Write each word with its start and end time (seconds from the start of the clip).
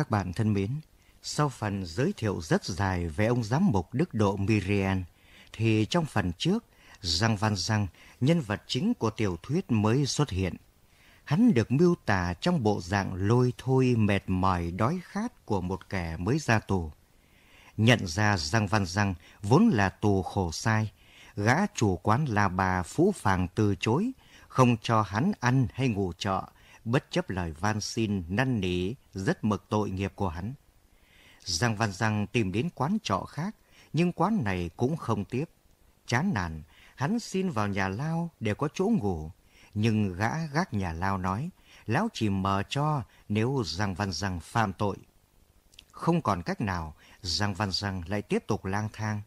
Các 0.00 0.10
bạn 0.10 0.32
thân 0.32 0.52
mến, 0.52 0.70
sau 1.22 1.48
phần 1.48 1.86
giới 1.86 2.12
thiệu 2.16 2.40
rất 2.40 2.64
dài 2.64 3.08
về 3.08 3.26
ông 3.26 3.44
giám 3.44 3.66
mục 3.66 3.94
Đức 3.94 4.14
Độ 4.14 4.36
Miriam, 4.36 5.04
thì 5.52 5.86
trong 5.90 6.04
phần 6.04 6.32
trước, 6.38 6.64
Giang 7.00 7.36
Văn 7.36 7.56
Giang, 7.56 7.86
nhân 8.20 8.40
vật 8.40 8.62
chính 8.66 8.94
của 8.94 9.10
tiểu 9.10 9.36
thuyết 9.42 9.70
mới 9.72 10.06
xuất 10.06 10.30
hiện. 10.30 10.56
Hắn 11.24 11.54
được 11.54 11.70
miêu 11.70 11.94
tả 12.06 12.34
trong 12.40 12.62
bộ 12.62 12.80
dạng 12.80 13.14
lôi 13.14 13.52
thôi 13.58 13.94
mệt 13.98 14.22
mỏi 14.26 14.70
đói 14.70 15.00
khát 15.04 15.46
của 15.46 15.60
một 15.60 15.88
kẻ 15.88 16.16
mới 16.16 16.38
ra 16.38 16.58
tù. 16.58 16.90
Nhận 17.76 18.06
ra 18.06 18.36
Giang 18.36 18.66
Văn 18.66 18.86
Giang 18.86 19.14
vốn 19.42 19.68
là 19.68 19.88
tù 19.88 20.22
khổ 20.22 20.52
sai, 20.52 20.90
gã 21.36 21.66
chủ 21.74 21.96
quán 21.96 22.24
là 22.24 22.48
bà 22.48 22.82
Phú 22.82 23.12
Phàng 23.16 23.48
từ 23.54 23.74
chối, 23.80 24.10
không 24.48 24.76
cho 24.82 25.02
hắn 25.02 25.32
ăn 25.40 25.66
hay 25.72 25.88
ngủ 25.88 26.12
trọ, 26.18 26.48
bất 26.84 27.10
chấp 27.10 27.30
lời 27.30 27.52
van 27.52 27.80
xin 27.80 28.24
năn 28.28 28.60
nỉ 28.60 28.94
rất 29.12 29.44
mực 29.44 29.68
tội 29.68 29.90
nghiệp 29.90 30.12
của 30.14 30.28
hắn. 30.28 30.54
Giang 31.44 31.76
Văn 31.76 31.92
Giang 31.92 32.26
tìm 32.26 32.52
đến 32.52 32.68
quán 32.74 32.98
trọ 33.02 33.18
khác, 33.18 33.56
nhưng 33.92 34.12
quán 34.12 34.44
này 34.44 34.70
cũng 34.76 34.96
không 34.96 35.24
tiếp. 35.24 35.44
Chán 36.06 36.30
nản, 36.34 36.62
hắn 36.94 37.20
xin 37.20 37.50
vào 37.50 37.68
nhà 37.68 37.88
lao 37.88 38.30
để 38.40 38.54
có 38.54 38.68
chỗ 38.74 38.84
ngủ. 38.84 39.30
Nhưng 39.74 40.14
gã 40.14 40.46
gác 40.46 40.74
nhà 40.74 40.92
lao 40.92 41.18
nói, 41.18 41.50
lão 41.86 42.08
chỉ 42.12 42.28
mờ 42.28 42.62
cho 42.68 43.02
nếu 43.28 43.62
Giang 43.66 43.94
Văn 43.94 44.12
Giang 44.12 44.40
phạm 44.40 44.72
tội. 44.72 44.96
Không 45.90 46.22
còn 46.22 46.42
cách 46.42 46.60
nào, 46.60 46.94
Giang 47.22 47.54
Văn 47.54 47.70
Giang 47.70 48.02
lại 48.06 48.22
tiếp 48.22 48.44
tục 48.46 48.64
lang 48.64 48.88
thang. 48.92 49.22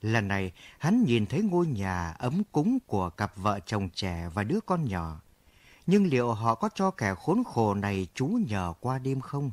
Lần 0.00 0.28
này, 0.28 0.52
hắn 0.78 1.04
nhìn 1.04 1.26
thấy 1.26 1.42
ngôi 1.42 1.66
nhà 1.66 2.10
ấm 2.10 2.42
cúng 2.52 2.78
của 2.86 3.10
cặp 3.10 3.36
vợ 3.36 3.60
chồng 3.66 3.88
trẻ 3.90 4.28
và 4.34 4.44
đứa 4.44 4.60
con 4.66 4.84
nhỏ. 4.84 5.20
Nhưng 5.86 6.06
liệu 6.06 6.32
họ 6.32 6.54
có 6.54 6.68
cho 6.74 6.90
kẻ 6.90 7.14
khốn 7.14 7.44
khổ 7.44 7.74
này 7.74 8.08
trú 8.14 8.26
nhờ 8.26 8.74
qua 8.80 8.98
đêm 8.98 9.20
không? 9.20 9.50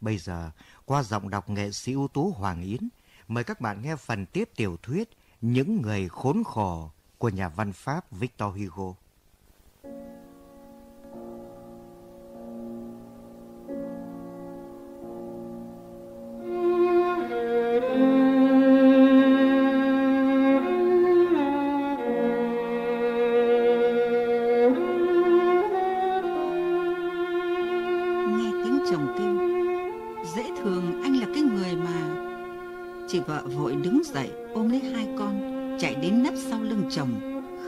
Bây 0.00 0.18
giờ, 0.18 0.50
qua 0.84 1.02
giọng 1.02 1.30
đọc 1.30 1.50
nghệ 1.50 1.72
sĩ 1.72 1.92
ưu 1.92 2.08
tú 2.08 2.30
Hoàng 2.30 2.62
Yến, 2.62 2.88
mời 3.28 3.44
các 3.44 3.60
bạn 3.60 3.82
nghe 3.82 3.96
phần 3.96 4.26
tiếp 4.26 4.50
tiểu 4.56 4.76
thuyết 4.82 5.08
Những 5.40 5.82
người 5.82 6.08
khốn 6.08 6.44
khổ 6.44 6.90
của 7.18 7.28
nhà 7.28 7.48
văn 7.48 7.72
Pháp 7.72 8.10
Victor 8.10 8.54
Hugo. 8.56 8.94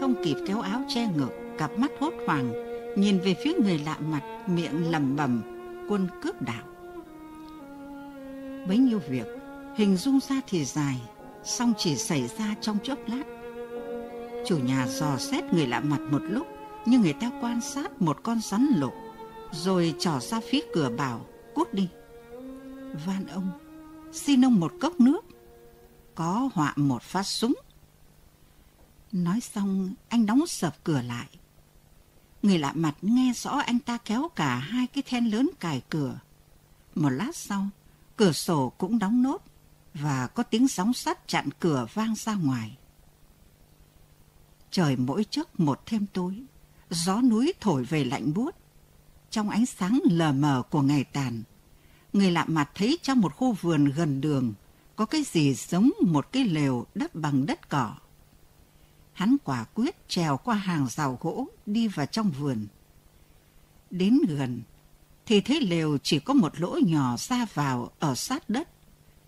Không 0.00 0.14
kịp 0.24 0.36
kéo 0.46 0.60
áo 0.60 0.82
che 0.88 1.08
ngực, 1.16 1.30
cặp 1.58 1.78
mắt 1.78 1.90
hốt 2.00 2.12
hoảng, 2.26 2.52
nhìn 2.96 3.18
về 3.18 3.34
phía 3.44 3.52
người 3.52 3.78
lạ 3.78 3.96
mặt, 4.10 4.22
miệng 4.46 4.90
lẩm 4.90 5.16
bẩm, 5.16 5.42
quân 5.88 6.08
cướp 6.22 6.42
đạo. 6.42 6.64
Bấy 8.68 8.78
nhiêu 8.78 9.00
việc, 9.08 9.26
hình 9.76 9.96
dung 9.96 10.20
ra 10.28 10.40
thì 10.46 10.64
dài, 10.64 11.00
song 11.44 11.72
chỉ 11.78 11.96
xảy 11.96 12.28
ra 12.38 12.54
trong 12.60 12.78
chốc 12.82 12.98
lát. 13.06 13.24
Chủ 14.46 14.58
nhà 14.58 14.86
dò 14.88 15.16
xét 15.16 15.44
người 15.52 15.66
lạ 15.66 15.80
mặt 15.80 16.00
một 16.10 16.22
lúc, 16.22 16.46
như 16.86 16.98
người 16.98 17.12
ta 17.12 17.30
quan 17.40 17.60
sát 17.60 18.02
một 18.02 18.22
con 18.22 18.40
rắn 18.40 18.66
lục, 18.76 18.92
rồi 19.52 19.94
trỏ 19.98 20.20
ra 20.20 20.40
phía 20.50 20.60
cửa 20.74 20.90
bảo, 20.96 21.26
cút 21.54 21.74
đi. 21.74 21.88
Van 23.06 23.26
ông, 23.26 23.50
xin 24.12 24.44
ông 24.44 24.60
một 24.60 24.72
cốc 24.80 25.00
nước. 25.00 25.24
Có 26.14 26.48
họa 26.54 26.72
một 26.76 27.02
phát 27.02 27.22
súng. 27.22 27.54
Nói 29.14 29.40
xong, 29.40 29.94
anh 30.08 30.26
đóng 30.26 30.46
sập 30.46 30.84
cửa 30.84 31.02
lại. 31.02 31.26
Người 32.42 32.58
lạ 32.58 32.72
mặt 32.74 32.96
nghe 33.02 33.32
rõ 33.36 33.50
anh 33.50 33.78
ta 33.78 33.98
kéo 34.04 34.28
cả 34.36 34.56
hai 34.56 34.86
cái 34.86 35.02
then 35.02 35.24
lớn 35.30 35.50
cài 35.60 35.82
cửa. 35.88 36.18
Một 36.94 37.08
lát 37.08 37.36
sau, 37.36 37.68
cửa 38.16 38.32
sổ 38.32 38.72
cũng 38.78 38.98
đóng 38.98 39.22
nốt 39.22 39.42
và 39.94 40.26
có 40.26 40.42
tiếng 40.42 40.68
sóng 40.68 40.92
sắt 40.92 41.28
chặn 41.28 41.48
cửa 41.60 41.86
vang 41.94 42.14
ra 42.14 42.34
ngoài. 42.34 42.76
Trời 44.70 44.96
mỗi 44.96 45.24
chốc 45.24 45.60
một 45.60 45.86
thêm 45.86 46.06
tối, 46.12 46.42
gió 46.90 47.20
núi 47.20 47.52
thổi 47.60 47.84
về 47.84 48.04
lạnh 48.04 48.34
buốt. 48.34 48.54
Trong 49.30 49.50
ánh 49.50 49.66
sáng 49.66 50.00
lờ 50.04 50.32
mờ 50.32 50.62
của 50.70 50.82
ngày 50.82 51.04
tàn, 51.04 51.42
người 52.12 52.30
lạ 52.30 52.44
mặt 52.48 52.70
thấy 52.74 52.98
trong 53.02 53.20
một 53.20 53.36
khu 53.36 53.52
vườn 53.52 53.84
gần 53.84 54.20
đường 54.20 54.54
có 54.96 55.06
cái 55.06 55.22
gì 55.22 55.54
giống 55.54 55.90
một 56.00 56.32
cái 56.32 56.44
lều 56.44 56.86
đắp 56.94 57.14
bằng 57.14 57.46
đất 57.46 57.68
cỏ. 57.68 57.94
Hắn 59.14 59.36
quả 59.44 59.64
quyết 59.74 60.08
trèo 60.08 60.36
qua 60.36 60.54
hàng 60.54 60.86
rào 60.90 61.18
gỗ 61.20 61.48
đi 61.66 61.88
vào 61.88 62.06
trong 62.06 62.30
vườn. 62.30 62.66
Đến 63.90 64.18
gần 64.28 64.62
thì 65.26 65.40
thấy 65.40 65.60
lều 65.60 65.98
chỉ 65.98 66.18
có 66.18 66.34
một 66.34 66.60
lỗ 66.60 66.78
nhỏ 66.86 67.16
ra 67.16 67.46
vào 67.54 67.90
ở 67.98 68.14
sát 68.14 68.50
đất, 68.50 68.68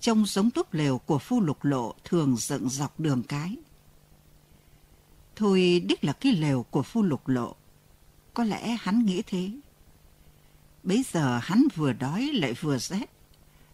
trông 0.01 0.27
giống 0.27 0.51
túp 0.51 0.75
lều 0.75 0.99
của 0.99 1.19
phu 1.19 1.41
lục 1.41 1.65
lộ 1.65 1.95
thường 2.05 2.37
dựng 2.37 2.69
dọc 2.69 3.01
đường 3.01 3.23
cái. 3.23 3.57
Thôi 5.37 5.83
đích 5.89 6.05
là 6.05 6.13
cái 6.13 6.33
lều 6.33 6.63
của 6.63 6.83
phu 6.83 7.03
lục 7.03 7.29
lộ. 7.29 7.55
Có 8.35 8.45
lẽ 8.45 8.77
hắn 8.81 9.07
nghĩ 9.07 9.23
thế. 9.23 9.51
Bây 10.83 11.05
giờ 11.13 11.39
hắn 11.43 11.67
vừa 11.75 11.93
đói 11.93 12.31
lại 12.33 12.53
vừa 12.61 12.79
rét. 12.79 13.11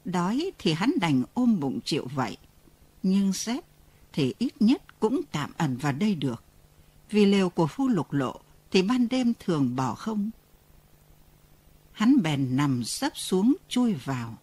Đói 0.05 0.51
thì 0.59 0.73
hắn 0.73 0.93
đành 1.01 1.23
ôm 1.35 1.61
bụng 1.61 1.81
chịu 1.85 2.07
vậy. 2.15 2.37
Nhưng 3.03 3.33
rét 3.33 3.65
thì 4.13 4.35
ít 4.39 4.63
nhất 4.63 4.83
cũng 5.03 5.21
tạm 5.33 5.53
ẩn 5.57 5.77
vào 5.77 5.93
đây 5.93 6.15
được. 6.15 6.45
Vì 7.11 7.27
lều 7.27 7.51
của 7.51 7.67
phu 7.67 7.89
lục 7.89 8.13
lộ 8.13 8.41
thì 8.71 8.83
ban 8.83 9.09
đêm 9.09 9.33
thường 9.41 9.77
bỏ 9.77 9.95
không. 9.95 10.31
Hắn 11.93 12.23
bèn 12.23 12.57
nằm 12.57 12.85
sấp 12.85 13.17
xuống 13.17 13.55
chui 13.69 13.95
vào. 13.95 14.39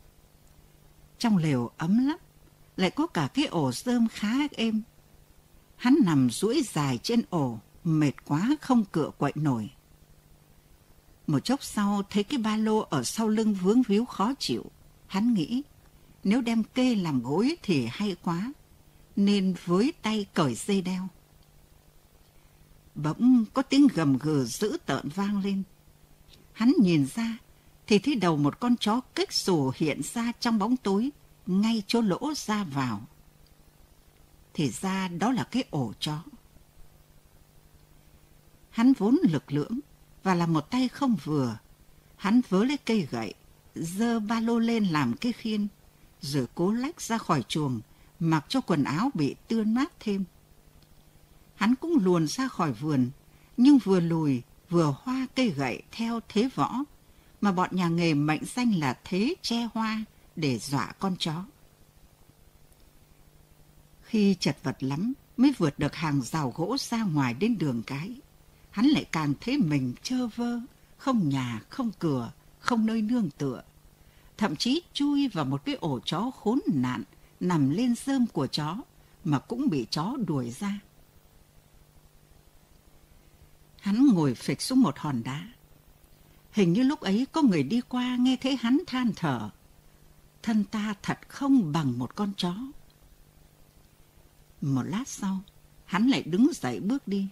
Trong 1.18 1.38
lều 1.38 1.70
ấm 1.78 2.08
lắm, 2.08 2.18
lại 2.78 2.92
có 2.92 3.08
cả 3.08 3.30
cái 3.34 3.46
ổ 3.46 3.72
rơm 3.72 4.08
khá 4.08 4.34
êm. 4.52 4.82
Hắn 5.76 5.96
nằm 6.06 6.30
duỗi 6.30 6.62
dài 6.74 6.98
trên 6.98 7.22
ổ, 7.30 7.60
mệt 7.84 8.14
quá 8.26 8.56
không 8.62 8.86
cựa 8.86 9.12
quậy 9.18 9.34
nổi. 9.36 9.70
Một 11.28 11.40
chốc 11.40 11.64
sau 11.64 12.04
thấy 12.10 12.24
cái 12.24 12.38
ba 12.38 12.58
lô 12.58 12.80
ở 12.80 13.04
sau 13.04 13.28
lưng 13.28 13.54
vướng 13.54 13.82
víu 13.82 14.06
khó 14.06 14.34
chịu. 14.40 14.66
Hắn 15.08 15.34
nghĩ, 15.34 15.64
nếu 16.24 16.42
đem 16.42 16.64
kê 16.64 16.96
làm 16.96 17.24
gối 17.24 17.56
thì 17.64 17.88
hay 17.92 18.16
quá 18.24 18.54
nên 19.26 19.56
với 19.66 19.94
tay 20.02 20.26
cởi 20.34 20.56
dây 20.56 20.82
đeo. 20.82 21.08
Bỗng 22.96 23.46
có 23.54 23.62
tiếng 23.62 23.88
gầm 23.94 24.18
gừ 24.18 24.46
dữ 24.46 24.78
tợn 24.86 25.10
vang 25.16 25.42
lên. 25.42 25.64
Hắn 26.54 26.74
nhìn 26.82 27.08
ra 27.16 27.38
thì 27.88 28.00
thấy 28.00 28.16
đầu 28.16 28.38
một 28.38 28.60
con 28.60 28.78
chó 28.78 29.02
kích 29.16 29.34
sù 29.34 29.72
hiện 29.76 30.02
ra 30.14 30.32
trong 30.40 30.60
bóng 30.60 30.78
tối, 30.78 31.10
ngay 31.48 31.84
chỗ 31.88 32.02
lỗ 32.02 32.34
ra 32.36 32.64
vào. 32.64 33.02
Thì 34.54 34.70
ra 34.70 35.08
đó 35.08 35.32
là 35.32 35.44
cái 35.44 35.64
ổ 35.70 35.94
chó. 36.00 36.24
Hắn 38.70 38.94
vốn 38.94 39.18
lực 39.24 39.52
lưỡng 39.52 39.80
và 40.24 40.36
là 40.36 40.46
một 40.46 40.72
tay 40.72 40.88
không 40.88 41.16
vừa. 41.24 41.58
Hắn 42.16 42.42
vớ 42.50 42.64
lấy 42.64 42.78
cây 42.78 43.08
gậy, 43.12 43.34
dơ 43.76 44.20
ba 44.20 44.40
lô 44.40 44.60
lên 44.60 44.86
làm 44.86 45.14
cái 45.14 45.32
khiên, 45.32 45.68
rồi 46.22 46.48
cố 46.56 46.72
lách 46.72 47.02
ra 47.02 47.18
khỏi 47.18 47.44
chuồng, 47.48 47.82
mặc 48.20 48.46
cho 48.50 48.62
quần 48.62 48.84
áo 48.84 49.12
bị 49.14 49.36
tươn 49.48 49.74
mát 49.74 49.92
thêm. 50.00 50.24
Hắn 51.56 51.76
cũng 51.76 51.98
luồn 52.04 52.28
ra 52.28 52.48
khỏi 52.48 52.74
vườn, 52.74 53.10
nhưng 53.58 53.78
vừa 53.78 54.00
lùi 54.00 54.42
vừa 54.70 54.96
hoa 55.04 55.28
cây 55.36 55.50
gậy 55.50 55.82
theo 55.92 56.20
thế 56.30 56.50
võ, 56.56 56.84
mà 57.42 57.52
bọn 57.52 57.70
nhà 57.72 57.88
nghề 57.88 58.14
mệnh 58.14 58.46
danh 58.46 58.72
là 58.76 59.00
thế 59.04 59.36
che 59.42 59.68
hoa 59.74 60.04
để 60.36 60.60
dọa 60.60 60.94
con 61.00 61.16
chó. 61.20 61.46
Khi 64.02 64.36
chật 64.40 64.58
vật 64.64 64.84
lắm 64.84 65.14
mới 65.38 65.54
vượt 65.58 65.80
được 65.80 65.96
hàng 65.96 66.22
rào 66.22 66.54
gỗ 66.56 66.78
ra 66.80 67.04
ngoài 67.04 67.34
đến 67.34 67.58
đường 67.58 67.84
cái, 67.88 68.16
hắn 68.72 68.86
lại 68.86 69.06
càng 69.12 69.34
thấy 69.42 69.58
mình 69.58 69.94
chơ 70.04 70.28
vơ, 70.36 70.60
không 70.98 71.30
nhà, 71.30 71.62
không 71.70 71.92
cửa, 72.00 72.32
không 72.60 72.86
nơi 72.86 73.02
nương 73.02 73.30
tựa. 73.30 73.64
Thậm 74.38 74.56
chí 74.56 74.82
chui 74.94 75.28
vào 75.28 75.46
một 75.46 75.66
cái 75.66 75.76
ổ 75.76 76.00
chó 76.06 76.32
khốn 76.32 76.60
nạn 76.74 77.04
nằm 77.40 77.70
lên 77.70 77.96
rơm 77.96 78.28
của 78.28 78.48
chó 78.48 78.78
mà 79.24 79.40
cũng 79.40 79.70
bị 79.70 79.88
chó 79.90 80.18
đuổi 80.28 80.52
ra. 80.52 80.80
Hắn 83.82 84.08
ngồi 84.14 84.36
phịch 84.36 84.62
xuống 84.62 84.82
một 84.82 84.98
hòn 84.98 85.24
đá. 85.24 85.48
Hình 86.52 86.74
như 86.74 86.84
lúc 86.84 87.00
ấy 87.00 87.28
có 87.32 87.42
người 87.42 87.64
đi 87.64 87.82
qua 87.82 88.16
nghe 88.20 88.38
thấy 88.42 88.56
hắn 88.56 88.78
than 88.88 89.12
thở. 89.16 89.50
Thân 90.44 90.64
ta 90.64 90.96
thật 91.02 91.20
không 91.28 91.72
bằng 91.72 92.00
một 92.00 92.16
con 92.16 92.32
chó. 92.38 92.56
Một 94.62 94.84
lát 94.84 95.08
sau, 95.08 95.40
hắn 95.86 96.08
lại 96.08 96.24
đứng 96.24 96.52
dậy 96.54 96.80
bước 96.80 97.08
đi. 97.08 97.28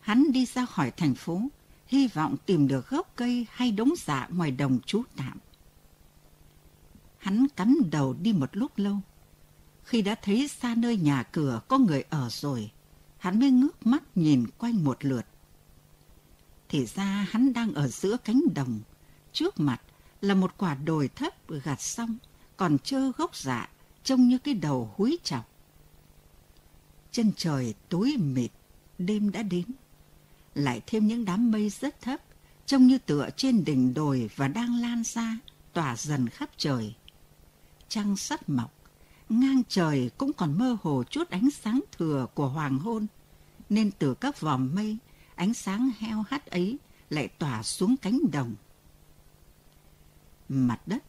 Hắn 0.00 0.32
đi 0.32 0.46
ra 0.46 0.66
khỏi 0.66 0.90
thành 0.90 1.14
phố, 1.14 1.42
hy 1.86 2.08
vọng 2.08 2.36
tìm 2.46 2.68
được 2.68 2.88
gốc 2.88 3.12
cây 3.16 3.46
hay 3.50 3.72
đống 3.72 3.90
dạ 3.96 4.28
ngoài 4.30 4.50
đồng 4.50 4.78
trú 4.86 5.02
tạm. 5.16 5.38
Hắn 7.18 7.46
cắm 7.56 7.78
đầu 7.90 8.14
đi 8.22 8.32
một 8.32 8.56
lúc 8.56 8.72
lâu. 8.76 9.00
Khi 9.88 10.02
đã 10.02 10.14
thấy 10.22 10.48
xa 10.48 10.74
nơi 10.74 10.96
nhà 10.96 11.22
cửa 11.22 11.60
có 11.68 11.78
người 11.78 12.02
ở 12.10 12.28
rồi, 12.30 12.70
hắn 13.18 13.40
mới 13.40 13.50
ngước 13.50 13.86
mắt 13.86 14.02
nhìn 14.14 14.46
quanh 14.58 14.84
một 14.84 15.04
lượt. 15.04 15.26
Thì 16.68 16.86
ra 16.86 17.26
hắn 17.30 17.52
đang 17.52 17.74
ở 17.74 17.88
giữa 17.88 18.16
cánh 18.24 18.42
đồng, 18.54 18.80
trước 19.32 19.60
mặt 19.60 19.80
là 20.20 20.34
một 20.34 20.54
quả 20.56 20.74
đồi 20.74 21.08
thấp 21.08 21.48
gạt 21.48 21.80
xong, 21.80 22.16
còn 22.56 22.78
trơ 22.78 23.12
gốc 23.12 23.36
dạ, 23.36 23.68
trông 24.04 24.28
như 24.28 24.38
cái 24.38 24.54
đầu 24.54 24.94
húi 24.96 25.18
chọc. 25.24 25.48
Chân 27.10 27.32
trời 27.36 27.74
tối 27.88 28.16
mịt, 28.18 28.50
đêm 28.98 29.30
đã 29.30 29.42
đến. 29.42 29.64
Lại 30.54 30.82
thêm 30.86 31.06
những 31.06 31.24
đám 31.24 31.50
mây 31.50 31.70
rất 31.70 32.00
thấp, 32.00 32.20
trông 32.66 32.86
như 32.86 32.98
tựa 32.98 33.28
trên 33.36 33.64
đỉnh 33.64 33.94
đồi 33.94 34.30
và 34.36 34.48
đang 34.48 34.80
lan 34.80 35.02
ra, 35.04 35.38
tỏa 35.72 35.96
dần 35.96 36.28
khắp 36.28 36.50
trời. 36.56 36.94
Trăng 37.88 38.16
sắp 38.16 38.48
mọc, 38.48 38.77
ngang 39.28 39.62
trời 39.68 40.10
cũng 40.18 40.32
còn 40.32 40.58
mơ 40.58 40.76
hồ 40.82 41.04
chút 41.10 41.30
ánh 41.30 41.50
sáng 41.50 41.80
thừa 41.92 42.26
của 42.34 42.48
hoàng 42.48 42.78
hôn, 42.78 43.06
nên 43.68 43.90
từ 43.98 44.14
các 44.14 44.40
vòm 44.40 44.74
mây, 44.74 44.96
ánh 45.34 45.54
sáng 45.54 45.90
heo 45.98 46.24
hắt 46.30 46.46
ấy 46.46 46.78
lại 47.10 47.28
tỏa 47.28 47.62
xuống 47.62 47.96
cánh 47.96 48.20
đồng. 48.32 48.54
Mặt 50.48 50.80
đất 50.86 51.04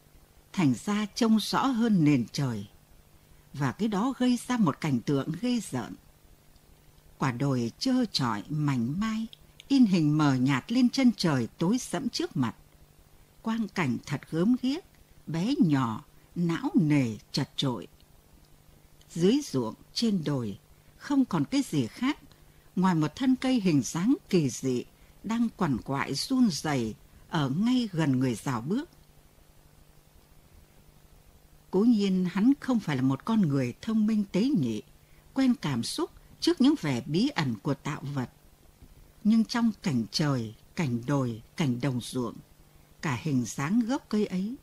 thành 0.52 0.74
ra 0.84 1.06
trông 1.14 1.38
rõ 1.40 1.66
hơn 1.66 2.04
nền 2.04 2.26
trời, 2.32 2.66
và 3.52 3.72
cái 3.72 3.88
đó 3.88 4.14
gây 4.18 4.38
ra 4.48 4.56
một 4.56 4.80
cảnh 4.80 5.00
tượng 5.00 5.28
ghê 5.40 5.60
rợn. 5.60 5.94
Quả 7.18 7.32
đồi 7.32 7.72
trơ 7.78 8.04
trọi 8.12 8.42
mảnh 8.48 9.00
mai, 9.00 9.26
in 9.68 9.84
hình 9.84 10.18
mờ 10.18 10.34
nhạt 10.34 10.72
lên 10.72 10.90
chân 10.90 11.12
trời 11.16 11.48
tối 11.58 11.78
sẫm 11.78 12.08
trước 12.08 12.36
mặt. 12.36 12.54
Quang 13.42 13.68
cảnh 13.68 13.98
thật 14.06 14.20
gớm 14.30 14.56
ghiếc, 14.62 14.84
bé 15.26 15.54
nhỏ, 15.58 16.04
não 16.34 16.70
nề 16.74 17.16
chật 17.32 17.50
trội. 17.56 17.86
Dưới 19.10 19.40
ruộng, 19.44 19.74
trên 19.94 20.24
đồi, 20.24 20.58
không 20.96 21.24
còn 21.24 21.44
cái 21.44 21.62
gì 21.62 21.86
khác 21.86 22.18
ngoài 22.76 22.94
một 22.94 23.16
thân 23.16 23.36
cây 23.36 23.60
hình 23.60 23.82
dáng 23.82 24.14
kỳ 24.28 24.50
dị 24.50 24.84
đang 25.22 25.48
quằn 25.56 25.78
quại 25.78 26.14
run 26.14 26.50
rẩy 26.50 26.94
ở 27.28 27.48
ngay 27.48 27.88
gần 27.92 28.18
người 28.18 28.34
rào 28.34 28.60
bước. 28.60 28.88
Cố 31.70 31.80
nhiên 31.80 32.26
hắn 32.32 32.52
không 32.60 32.80
phải 32.80 32.96
là 32.96 33.02
một 33.02 33.24
con 33.24 33.40
người 33.40 33.74
thông 33.82 34.06
minh 34.06 34.24
tế 34.32 34.40
nhị, 34.42 34.82
quen 35.34 35.54
cảm 35.62 35.82
xúc 35.82 36.10
trước 36.40 36.60
những 36.60 36.74
vẻ 36.80 37.00
bí 37.06 37.28
ẩn 37.28 37.54
của 37.62 37.74
tạo 37.74 38.02
vật. 38.14 38.30
Nhưng 39.24 39.44
trong 39.44 39.72
cảnh 39.82 40.04
trời, 40.10 40.54
cảnh 40.76 41.00
đồi, 41.06 41.42
cảnh 41.56 41.80
đồng 41.80 42.00
ruộng, 42.00 42.34
cả 43.02 43.18
hình 43.22 43.44
dáng 43.44 43.80
gốc 43.80 44.06
cây 44.08 44.26
ấy, 44.26 44.54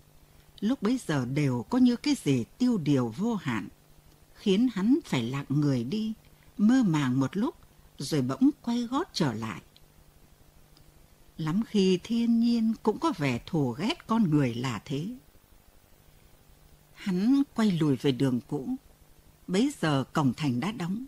lúc 0.60 0.82
bấy 0.82 1.00
giờ 1.08 1.26
đều 1.26 1.66
có 1.70 1.78
như 1.78 1.96
cái 1.96 2.16
gì 2.24 2.46
tiêu 2.58 2.78
điều 2.78 3.14
vô 3.18 3.36
hạn, 3.36 3.68
khiến 4.38 4.68
hắn 4.74 5.00
phải 5.06 5.24
lạc 5.24 5.52
người 5.52 5.84
đi, 5.84 6.14
mơ 6.58 6.84
màng 6.88 7.20
một 7.20 7.38
lúc, 7.38 7.56
rồi 7.98 8.22
bỗng 8.22 8.50
quay 8.62 8.82
gót 8.82 9.08
trở 9.14 9.34
lại. 9.34 9.62
Lắm 11.38 11.64
khi 11.68 12.00
thiên 12.04 12.40
nhiên 12.40 12.74
cũng 12.84 13.00
có 13.00 13.14
vẻ 13.18 13.40
thù 13.46 13.72
ghét 13.72 14.08
con 14.08 14.30
người 14.30 14.54
là 14.54 14.82
thế. 14.86 15.08
Hắn 16.94 17.44
quay 17.56 17.72
lùi 17.72 17.96
về 17.96 18.12
đường 18.12 18.40
cũ. 18.48 18.70
Bấy 19.48 19.74
giờ 19.82 20.04
cổng 20.14 20.34
thành 20.34 20.60
đã 20.60 20.72
đóng. 20.72 21.06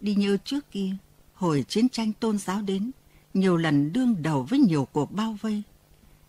Đi 0.00 0.14
như 0.14 0.36
trước 0.44 0.70
kia, 0.70 0.96
hồi 1.34 1.64
chiến 1.68 1.88
tranh 1.88 2.12
tôn 2.12 2.38
giáo 2.38 2.62
đến, 2.62 2.90
nhiều 3.34 3.56
lần 3.56 3.92
đương 3.92 4.22
đầu 4.22 4.42
với 4.42 4.58
nhiều 4.58 4.88
cuộc 4.92 5.12
bao 5.12 5.36
vây. 5.40 5.62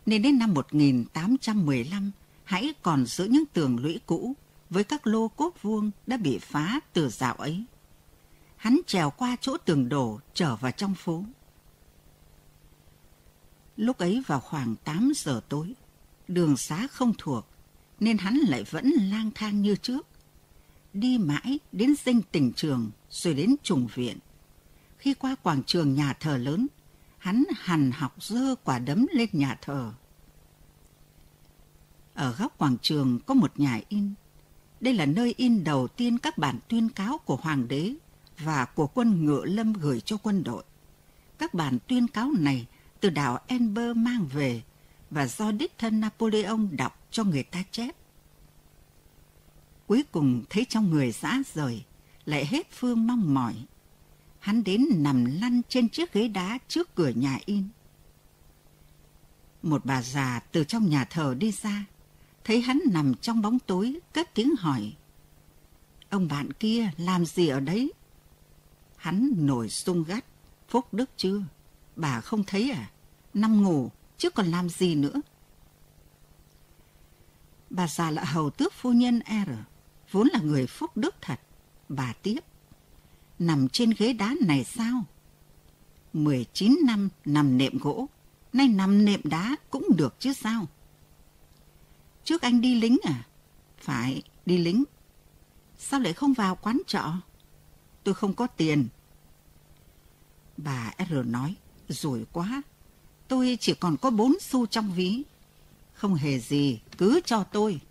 Nên 0.05 0.21
đến 0.21 0.39
năm 0.39 0.53
1815, 0.53 2.11
hãy 2.43 2.73
còn 2.81 3.05
giữ 3.05 3.25
những 3.25 3.45
tường 3.53 3.77
lũy 3.79 3.99
cũ 4.05 4.33
với 4.73 4.83
các 4.83 5.07
lô 5.07 5.27
cốt 5.27 5.51
vuông 5.61 5.91
đã 6.07 6.17
bị 6.17 6.37
phá 6.37 6.79
từ 6.93 7.09
dạo 7.09 7.35
ấy. 7.35 7.63
Hắn 8.55 8.79
trèo 8.87 9.09
qua 9.09 9.35
chỗ 9.41 9.57
tường 9.57 9.89
đổ 9.89 10.19
trở 10.33 10.55
vào 10.55 10.71
trong 10.71 10.95
phố. 10.95 11.23
Lúc 13.77 13.97
ấy 13.97 14.23
vào 14.27 14.39
khoảng 14.39 14.75
8 14.75 15.11
giờ 15.15 15.41
tối, 15.49 15.73
đường 16.27 16.57
xá 16.57 16.87
không 16.87 17.13
thuộc, 17.17 17.47
nên 17.99 18.17
hắn 18.17 18.35
lại 18.35 18.63
vẫn 18.63 18.91
lang 18.91 19.31
thang 19.35 19.61
như 19.61 19.75
trước. 19.75 20.07
Đi 20.93 21.17
mãi 21.17 21.59
đến 21.71 21.95
dinh 22.05 22.21
tỉnh 22.21 22.53
trường 22.53 22.91
rồi 23.09 23.33
đến 23.33 23.55
trùng 23.63 23.87
viện. 23.93 24.17
Khi 24.97 25.13
qua 25.13 25.35
quảng 25.43 25.63
trường 25.63 25.93
nhà 25.93 26.13
thờ 26.13 26.37
lớn, 26.37 26.67
hắn 27.17 27.43
hằn 27.55 27.91
học 27.91 28.15
dơ 28.19 28.55
quả 28.63 28.79
đấm 28.79 29.07
lên 29.13 29.29
nhà 29.31 29.57
thờ. 29.61 29.93
Ở 32.13 32.35
góc 32.39 32.57
quảng 32.57 32.77
trường 32.81 33.19
có 33.19 33.33
một 33.33 33.59
nhà 33.59 33.81
in. 33.89 34.13
Đây 34.83 34.93
là 34.93 35.05
nơi 35.05 35.33
in 35.37 35.63
đầu 35.63 35.87
tiên 35.87 36.17
các 36.17 36.37
bản 36.37 36.59
tuyên 36.67 36.89
cáo 36.89 37.17
của 37.17 37.35
hoàng 37.35 37.67
đế 37.67 37.93
và 38.39 38.65
của 38.65 38.87
quân 38.87 39.25
ngựa 39.25 39.45
lâm 39.45 39.73
gửi 39.73 40.01
cho 40.01 40.17
quân 40.17 40.43
đội. 40.43 40.63
Các 41.37 41.53
bản 41.53 41.77
tuyên 41.87 42.07
cáo 42.07 42.31
này 42.39 42.67
từ 42.99 43.09
đảo 43.09 43.39
Enber 43.47 43.97
mang 43.97 44.27
về 44.33 44.61
và 45.09 45.27
do 45.27 45.51
đích 45.51 45.77
thân 45.77 46.01
Napoleon 46.01 46.57
đọc 46.71 47.07
cho 47.11 47.23
người 47.23 47.43
ta 47.43 47.63
chép. 47.71 47.95
Cuối 49.87 50.03
cùng 50.11 50.43
thấy 50.49 50.65
trong 50.69 50.91
người 50.91 51.11
xã 51.11 51.41
rời, 51.53 51.83
lại 52.25 52.45
hết 52.45 52.67
phương 52.71 53.07
mong 53.07 53.33
mỏi. 53.33 53.55
Hắn 54.39 54.63
đến 54.63 54.85
nằm 54.95 55.25
lăn 55.25 55.61
trên 55.69 55.89
chiếc 55.89 56.13
ghế 56.13 56.27
đá 56.27 56.57
trước 56.67 56.95
cửa 56.95 57.09
nhà 57.09 57.39
in. 57.45 57.63
Một 59.61 59.85
bà 59.85 60.01
già 60.01 60.39
từ 60.51 60.63
trong 60.63 60.89
nhà 60.89 61.05
thờ 61.05 61.35
đi 61.39 61.51
ra, 61.51 61.85
thấy 62.43 62.61
hắn 62.61 62.79
nằm 62.91 63.13
trong 63.15 63.41
bóng 63.41 63.59
tối, 63.59 63.99
cất 64.13 64.33
tiếng 64.33 64.55
hỏi. 64.55 64.93
Ông 66.09 66.27
bạn 66.27 66.53
kia 66.53 66.89
làm 66.97 67.25
gì 67.25 67.47
ở 67.47 67.59
đấy? 67.59 67.93
Hắn 68.95 69.33
nổi 69.37 69.69
sung 69.69 70.03
gắt, 70.03 70.25
phúc 70.67 70.93
đức 70.93 71.09
chưa? 71.17 71.41
Bà 71.95 72.21
không 72.21 72.43
thấy 72.43 72.71
à? 72.71 72.91
Nằm 73.33 73.63
ngủ, 73.63 73.91
chứ 74.17 74.29
còn 74.29 74.45
làm 74.45 74.69
gì 74.69 74.95
nữa? 74.95 75.21
Bà 77.69 77.87
già 77.87 78.11
là 78.11 78.23
hầu 78.23 78.49
tước 78.49 78.73
phu 78.73 78.91
nhân 78.91 79.21
R, 79.27 79.49
vốn 80.11 80.27
là 80.33 80.39
người 80.39 80.67
phúc 80.67 80.97
đức 80.97 81.15
thật. 81.21 81.39
Bà 81.89 82.13
tiếp, 82.13 82.39
nằm 83.39 83.69
trên 83.69 83.93
ghế 83.97 84.13
đá 84.13 84.35
này 84.41 84.63
sao? 84.63 85.03
19 86.13 86.77
năm 86.85 87.09
nằm 87.25 87.57
nệm 87.57 87.77
gỗ, 87.77 88.07
nay 88.53 88.67
nằm 88.67 89.05
nệm 89.05 89.21
đá 89.23 89.55
cũng 89.69 89.87
được 89.97 90.15
chứ 90.19 90.33
sao? 90.33 90.67
Trước 92.23 92.41
anh 92.41 92.61
đi 92.61 92.75
lính 92.75 92.97
à? 93.03 93.23
Phải, 93.77 94.23
đi 94.45 94.57
lính. 94.57 94.83
Sao 95.77 95.99
lại 95.99 96.13
không 96.13 96.33
vào 96.33 96.55
quán 96.55 96.81
trọ? 96.87 97.13
Tôi 98.03 98.13
không 98.13 98.33
có 98.33 98.47
tiền. 98.47 98.87
Bà 100.57 100.93
R 101.09 101.13
nói, 101.25 101.55
rồi 101.87 102.25
quá. 102.31 102.61
Tôi 103.27 103.57
chỉ 103.61 103.73
còn 103.73 103.97
có 103.97 104.09
bốn 104.09 104.39
xu 104.41 104.65
trong 104.65 104.93
ví. 104.93 105.23
Không 105.93 106.15
hề 106.15 106.39
gì, 106.39 106.79
cứ 106.97 107.21
cho 107.25 107.43
tôi. 107.43 107.81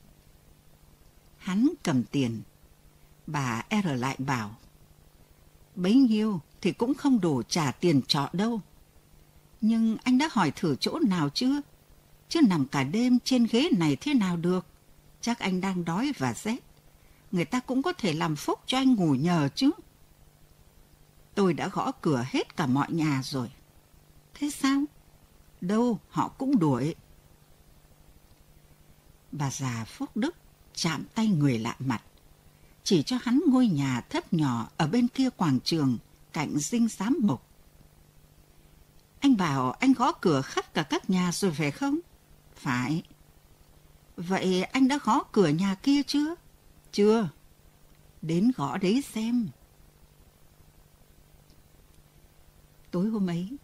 Hắn 1.36 1.68
cầm 1.82 2.04
tiền. 2.04 2.42
Bà 3.26 3.62
R 3.70 3.86
lại 3.86 4.16
bảo. 4.18 4.56
Bấy 5.76 5.94
nhiêu 5.94 6.40
thì 6.60 6.72
cũng 6.72 6.94
không 6.94 7.20
đủ 7.20 7.42
trả 7.42 7.72
tiền 7.72 8.02
trọ 8.02 8.28
đâu. 8.32 8.60
Nhưng 9.60 9.96
anh 10.04 10.18
đã 10.18 10.28
hỏi 10.32 10.52
thử 10.56 10.76
chỗ 10.76 10.98
nào 10.98 11.28
chưa? 11.28 11.60
Chứ 12.32 12.40
nằm 12.40 12.66
cả 12.66 12.84
đêm 12.84 13.18
trên 13.24 13.46
ghế 13.50 13.68
này 13.78 13.96
thế 13.96 14.14
nào 14.14 14.36
được? 14.36 14.66
Chắc 15.20 15.38
anh 15.38 15.60
đang 15.60 15.84
đói 15.84 16.12
và 16.18 16.34
rét. 16.34 16.56
Người 17.32 17.44
ta 17.44 17.60
cũng 17.60 17.82
có 17.82 17.92
thể 17.92 18.12
làm 18.12 18.36
phúc 18.36 18.60
cho 18.66 18.78
anh 18.78 18.94
ngủ 18.94 19.14
nhờ 19.14 19.48
chứ. 19.54 19.70
Tôi 21.34 21.54
đã 21.54 21.68
gõ 21.68 21.92
cửa 21.92 22.24
hết 22.28 22.56
cả 22.56 22.66
mọi 22.66 22.92
nhà 22.92 23.20
rồi. 23.24 23.50
Thế 24.34 24.50
sao? 24.50 24.84
Đâu, 25.60 25.98
họ 26.08 26.28
cũng 26.28 26.58
đuổi. 26.58 26.94
Bà 29.32 29.50
già 29.50 29.84
Phúc 29.84 30.10
Đức 30.14 30.36
chạm 30.74 31.04
tay 31.14 31.26
người 31.26 31.58
lạ 31.58 31.76
mặt. 31.78 32.02
Chỉ 32.84 33.02
cho 33.02 33.18
hắn 33.22 33.40
ngôi 33.46 33.66
nhà 33.66 34.00
thấp 34.00 34.32
nhỏ 34.32 34.68
ở 34.76 34.86
bên 34.86 35.08
kia 35.08 35.30
quảng 35.30 35.58
trường, 35.64 35.98
cạnh 36.32 36.58
dinh 36.58 36.88
giám 36.88 37.18
mục. 37.22 37.42
Anh 39.20 39.36
bảo 39.36 39.72
anh 39.72 39.92
gõ 39.92 40.12
cửa 40.12 40.42
khắp 40.42 40.74
cả 40.74 40.82
các 40.82 41.10
nhà 41.10 41.30
rồi 41.32 41.52
phải 41.52 41.70
không? 41.70 41.98
Phải. 42.62 43.02
Vậy 44.16 44.62
anh 44.62 44.88
đã 44.88 44.98
gõ 45.04 45.22
cửa 45.32 45.48
nhà 45.48 45.74
kia 45.74 46.02
chưa? 46.06 46.34
Chưa. 46.92 47.28
Đến 48.22 48.52
gõ 48.56 48.78
đấy 48.78 49.02
xem. 49.14 49.48
Tối 52.90 53.06
hôm 53.08 53.30
ấy, 53.30 53.56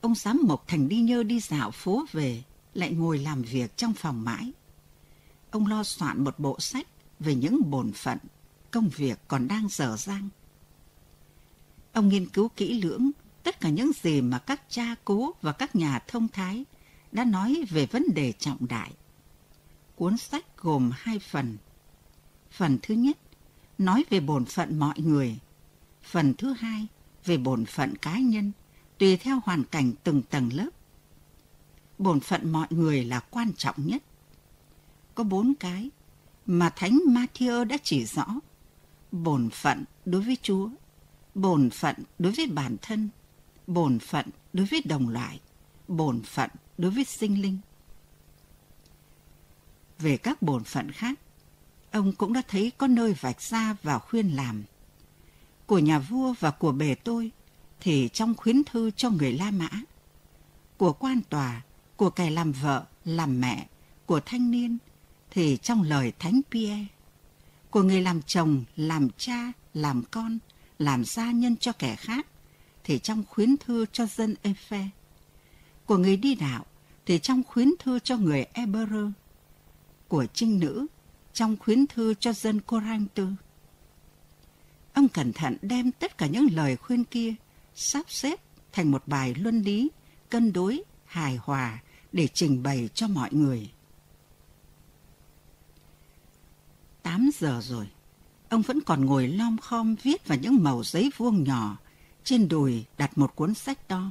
ông 0.00 0.14
giám 0.14 0.40
mộc 0.44 0.64
thành 0.68 0.88
đi 0.88 1.00
nhơ 1.00 1.22
đi 1.22 1.40
dạo 1.40 1.70
phố 1.70 2.04
về, 2.12 2.42
lại 2.74 2.92
ngồi 2.92 3.18
làm 3.18 3.42
việc 3.42 3.76
trong 3.76 3.92
phòng 3.92 4.24
mãi. 4.24 4.52
Ông 5.50 5.66
lo 5.66 5.82
soạn 5.82 6.24
một 6.24 6.38
bộ 6.38 6.60
sách 6.60 6.86
về 7.20 7.34
những 7.34 7.70
bổn 7.70 7.92
phận, 7.92 8.18
công 8.70 8.88
việc 8.88 9.18
còn 9.28 9.48
đang 9.48 9.68
dở 9.68 9.96
dang. 9.96 10.28
Ông 11.92 12.08
nghiên 12.08 12.28
cứu 12.28 12.48
kỹ 12.48 12.82
lưỡng 12.82 13.10
tất 13.42 13.60
cả 13.60 13.68
những 13.68 13.90
gì 14.02 14.20
mà 14.20 14.38
các 14.38 14.62
cha 14.68 14.94
cố 15.04 15.34
và 15.42 15.52
các 15.52 15.76
nhà 15.76 15.98
thông 16.06 16.28
thái 16.28 16.64
đã 17.12 17.24
nói 17.24 17.64
về 17.70 17.86
vấn 17.86 18.04
đề 18.14 18.32
trọng 18.32 18.68
đại. 18.68 18.92
cuốn 19.96 20.16
sách 20.16 20.56
gồm 20.56 20.90
hai 20.94 21.18
phần. 21.18 21.56
Phần 22.50 22.78
thứ 22.82 22.94
nhất 22.94 23.18
nói 23.78 24.04
về 24.10 24.20
bổn 24.20 24.44
phận 24.44 24.78
mọi 24.78 25.00
người. 25.00 25.38
Phần 26.02 26.34
thứ 26.34 26.52
hai 26.52 26.86
về 27.24 27.36
bổn 27.36 27.64
phận 27.64 27.96
cá 27.96 28.18
nhân, 28.18 28.52
tùy 28.98 29.16
theo 29.16 29.40
hoàn 29.44 29.64
cảnh 29.64 29.92
từng 30.04 30.22
tầng 30.22 30.50
lớp. 30.52 30.70
Bổn 31.98 32.20
phận 32.20 32.52
mọi 32.52 32.66
người 32.70 33.04
là 33.04 33.20
quan 33.20 33.52
trọng 33.52 33.76
nhất. 33.86 34.02
Có 35.14 35.24
bốn 35.24 35.54
cái 35.60 35.90
mà 36.46 36.70
Thánh 36.76 37.00
Matthew 37.06 37.64
đã 37.64 37.76
chỉ 37.82 38.04
rõ. 38.04 38.26
Bổn 39.12 39.50
phận 39.50 39.84
đối 40.04 40.22
với 40.22 40.36
Chúa, 40.42 40.68
bổn 41.34 41.70
phận 41.70 41.96
đối 42.18 42.32
với 42.32 42.46
bản 42.46 42.76
thân, 42.82 43.08
bổn 43.66 43.98
phận 43.98 44.26
đối 44.52 44.66
với 44.66 44.82
đồng 44.84 45.08
loại, 45.08 45.40
bổn 45.88 46.22
phận 46.22 46.50
đối 46.78 46.90
với 46.90 47.04
sinh 47.04 47.42
linh. 47.42 47.58
Về 49.98 50.16
các 50.16 50.42
bổn 50.42 50.64
phận 50.64 50.92
khác, 50.92 51.18
ông 51.90 52.12
cũng 52.12 52.32
đã 52.32 52.42
thấy 52.48 52.72
có 52.78 52.86
nơi 52.86 53.14
vạch 53.20 53.42
ra 53.42 53.76
và 53.82 53.98
khuyên 53.98 54.28
làm. 54.28 54.64
Của 55.66 55.78
nhà 55.78 55.98
vua 55.98 56.34
và 56.40 56.50
của 56.50 56.72
bề 56.72 56.94
tôi 56.94 57.30
thì 57.80 58.08
trong 58.12 58.34
khuyến 58.34 58.64
thư 58.64 58.90
cho 58.90 59.10
người 59.10 59.32
La 59.32 59.50
Mã. 59.50 59.70
Của 60.76 60.92
quan 60.92 61.20
tòa, 61.28 61.62
của 61.96 62.10
kẻ 62.10 62.30
làm 62.30 62.52
vợ, 62.52 62.84
làm 63.04 63.40
mẹ, 63.40 63.66
của 64.06 64.20
thanh 64.20 64.50
niên 64.50 64.78
thì 65.30 65.56
trong 65.56 65.82
lời 65.82 66.12
Thánh 66.18 66.40
Pierre. 66.50 66.86
Của 67.70 67.82
người 67.82 68.02
làm 68.02 68.22
chồng, 68.22 68.64
làm 68.76 69.08
cha, 69.16 69.52
làm 69.74 70.02
con, 70.10 70.38
làm 70.78 71.04
gia 71.04 71.30
nhân 71.30 71.56
cho 71.56 71.72
kẻ 71.72 71.96
khác 71.96 72.26
thì 72.84 72.98
trong 72.98 73.24
khuyến 73.28 73.56
thư 73.56 73.86
cho 73.92 74.06
dân 74.06 74.34
Ephe. 74.42 74.88
Của 75.86 75.96
người 75.96 76.16
đi 76.16 76.34
đạo 76.34 76.66
thì 77.06 77.18
trong 77.18 77.42
khuyến 77.42 77.68
thư 77.78 77.98
cho 77.98 78.16
người 78.16 78.44
Eberer 78.52 79.06
Của 80.08 80.26
trinh 80.34 80.60
nữ 80.60 80.86
trong 81.32 81.56
khuyến 81.56 81.86
thư 81.86 82.14
cho 82.14 82.32
dân 82.32 82.60
Corinth. 82.60 83.20
Ông 84.94 85.08
cẩn 85.08 85.32
thận 85.32 85.56
đem 85.62 85.92
tất 85.92 86.18
cả 86.18 86.26
những 86.26 86.46
lời 86.52 86.76
khuyên 86.76 87.04
kia 87.04 87.34
sắp 87.74 88.04
xếp 88.08 88.40
thành 88.72 88.90
một 88.90 89.02
bài 89.06 89.34
luân 89.34 89.62
lý 89.62 89.90
cân 90.28 90.52
đối, 90.52 90.82
hài 91.04 91.36
hòa 91.36 91.82
để 92.12 92.28
trình 92.34 92.62
bày 92.62 92.88
cho 92.94 93.08
mọi 93.08 93.28
người. 93.32 93.70
8 97.02 97.30
giờ 97.38 97.60
rồi, 97.62 97.88
ông 98.48 98.62
vẫn 98.62 98.80
còn 98.80 99.04
ngồi 99.06 99.28
lom 99.28 99.58
khom 99.58 99.94
viết 100.02 100.26
vào 100.26 100.38
những 100.38 100.62
màu 100.62 100.82
giấy 100.84 101.10
vuông 101.16 101.44
nhỏ, 101.44 101.78
trên 102.24 102.48
đùi 102.48 102.84
đặt 102.98 103.18
một 103.18 103.36
cuốn 103.36 103.54
sách 103.54 103.88
to. 103.88 104.10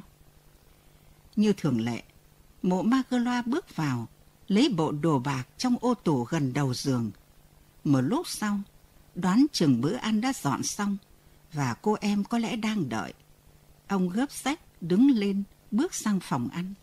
Như 1.36 1.52
thường 1.52 1.80
lệ, 1.80 2.02
mộ 2.62 2.84
loa 3.10 3.42
bước 3.42 3.76
vào, 3.76 4.08
lấy 4.48 4.74
bộ 4.76 4.92
đồ 4.92 5.18
bạc 5.18 5.44
trong 5.58 5.76
ô 5.80 5.94
tủ 5.94 6.24
gần 6.24 6.52
đầu 6.52 6.74
giường. 6.74 7.10
Một 7.84 8.00
lúc 8.00 8.28
sau, 8.28 8.60
đoán 9.14 9.46
chừng 9.52 9.80
bữa 9.80 9.94
ăn 9.94 10.20
đã 10.20 10.32
dọn 10.32 10.62
xong 10.62 10.96
và 11.52 11.74
cô 11.82 11.96
em 12.00 12.24
có 12.24 12.38
lẽ 12.38 12.56
đang 12.56 12.88
đợi. 12.88 13.14
Ông 13.88 14.08
gấp 14.08 14.32
sách, 14.32 14.60
đứng 14.80 15.10
lên, 15.10 15.42
bước 15.70 15.94
sang 15.94 16.20
phòng 16.20 16.48
ăn. 16.48 16.74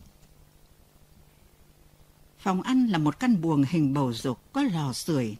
Phòng 2.38 2.62
ăn 2.62 2.86
là 2.86 2.98
một 2.98 3.20
căn 3.20 3.40
buồng 3.40 3.64
hình 3.68 3.94
bầu 3.94 4.12
dục 4.12 4.52
có 4.52 4.62
lò 4.62 4.92
sưởi, 4.92 5.36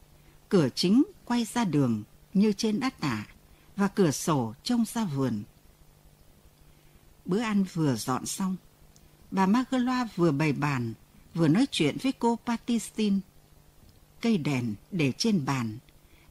cửa 0.49 0.69
chính 0.75 1.03
quay 1.25 1.45
ra 1.45 1.65
đường 1.65 2.03
như 2.35 2.53
trên 2.53 2.81
đát 2.81 3.01
tả 3.01 3.27
và 3.77 3.89
cửa 3.89 4.11
sổ 4.11 4.55
trông 4.63 4.85
ra 4.85 5.05
vườn. 5.05 5.43
Bữa 7.25 7.41
ăn 7.41 7.65
vừa 7.73 7.97
dọn 7.97 8.27
xong, 8.27 8.57
bà 9.31 9.47
Magloa 9.47 10.09
vừa 10.17 10.33
bày 10.33 10.53
bàn, 10.53 10.95
vừa 11.35 11.49
nói 11.49 11.67
chuyện 11.71 11.97
với 12.03 12.13
cô 12.13 12.39
Patistin. 12.47 13.21
Cây 14.21 14.39
đèn 14.39 14.75
để 14.91 15.13
trên 15.13 15.45
bàn, 15.45 15.79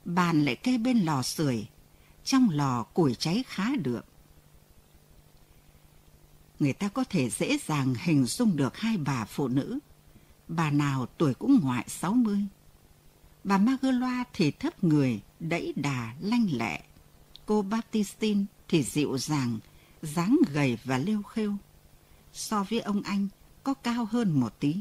bàn 0.06 0.46
lại 0.46 0.56
kê 0.56 0.78
bên 0.78 1.00
lò 1.00 1.22
sưởi, 1.22 1.68
trong 2.24 2.50
lò 2.50 2.84
củi 2.84 3.16
cháy 3.16 3.44
khá 3.48 3.76
được. 3.76 4.06
Người 6.60 6.74
ta 6.74 6.90
có 6.90 7.04
thể 7.04 7.30
dễ 7.30 7.58
dàng 7.68 7.96
hình 8.00 8.26
dung 8.26 8.56
được 8.56 8.78
hai 8.78 8.98
bà 8.98 9.26
phụ 9.26 9.48
nữ, 9.48 9.80
bà 10.48 10.72
nào 10.72 11.06
tuổi 11.18 11.34
cũng 11.34 11.60
ngoại 11.64 11.86
60. 11.88 12.38
Bà 13.44 13.58
Magloa 13.58 14.24
thì 14.34 14.52
thấp 14.52 14.84
người, 14.84 15.22
đẫy 15.40 15.74
đà, 15.76 16.14
lanh 16.20 16.48
lẹ. 16.52 16.82
Cô 17.46 17.62
Baptistine 17.62 18.46
thì 18.68 18.84
dịu 18.84 19.18
dàng, 19.18 19.60
dáng 20.02 20.38
gầy 20.54 20.78
và 20.84 20.98
lêu 20.98 21.24
khêu. 21.24 21.56
So 22.34 22.66
với 22.70 22.80
ông 22.80 23.02
anh, 23.02 23.28
có 23.64 23.74
cao 23.74 24.06
hơn 24.06 24.40
một 24.40 24.60
tí. 24.60 24.76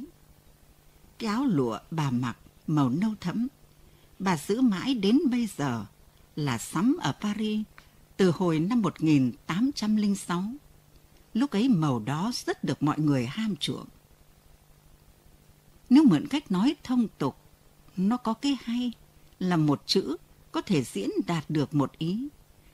Cái 1.19 1.31
áo 1.31 1.45
lụa 1.45 1.78
bà 1.90 2.11
mặc 2.11 2.37
màu 2.67 2.88
nâu 2.88 3.14
thẫm. 3.21 3.49
Bà 4.19 4.37
giữ 4.37 4.61
mãi 4.61 4.95
đến 4.95 5.19
bây 5.31 5.49
giờ 5.57 5.85
là 6.37 6.59
sắm 6.59 6.97
ở 7.00 7.12
Paris 7.21 7.67
từ 8.17 8.31
hồi 8.31 8.59
năm 8.59 8.83
1806. 8.83 10.45
Lúc 11.35 11.50
ấy 11.50 11.69
màu 11.69 11.99
đó 11.99 12.33
rất 12.35 12.64
được 12.64 12.83
mọi 12.83 12.99
người 12.99 13.26
ham 13.26 13.57
chuộng. 13.57 13.87
Nếu 15.90 16.05
mượn 16.05 16.26
cách 16.26 16.50
nói 16.50 16.76
thông 16.85 17.09
tục, 17.19 17.37
nó 17.97 18.17
có 18.17 18.35
cái 18.35 18.57
hay 18.62 18.93
là 19.38 19.57
một 19.57 19.83
chữ 19.87 20.17
có 20.52 20.61
thể 20.61 20.83
diễn 20.83 21.11
đạt 21.26 21.45
được 21.49 21.75
một 21.75 21.99
ý, 21.99 22.28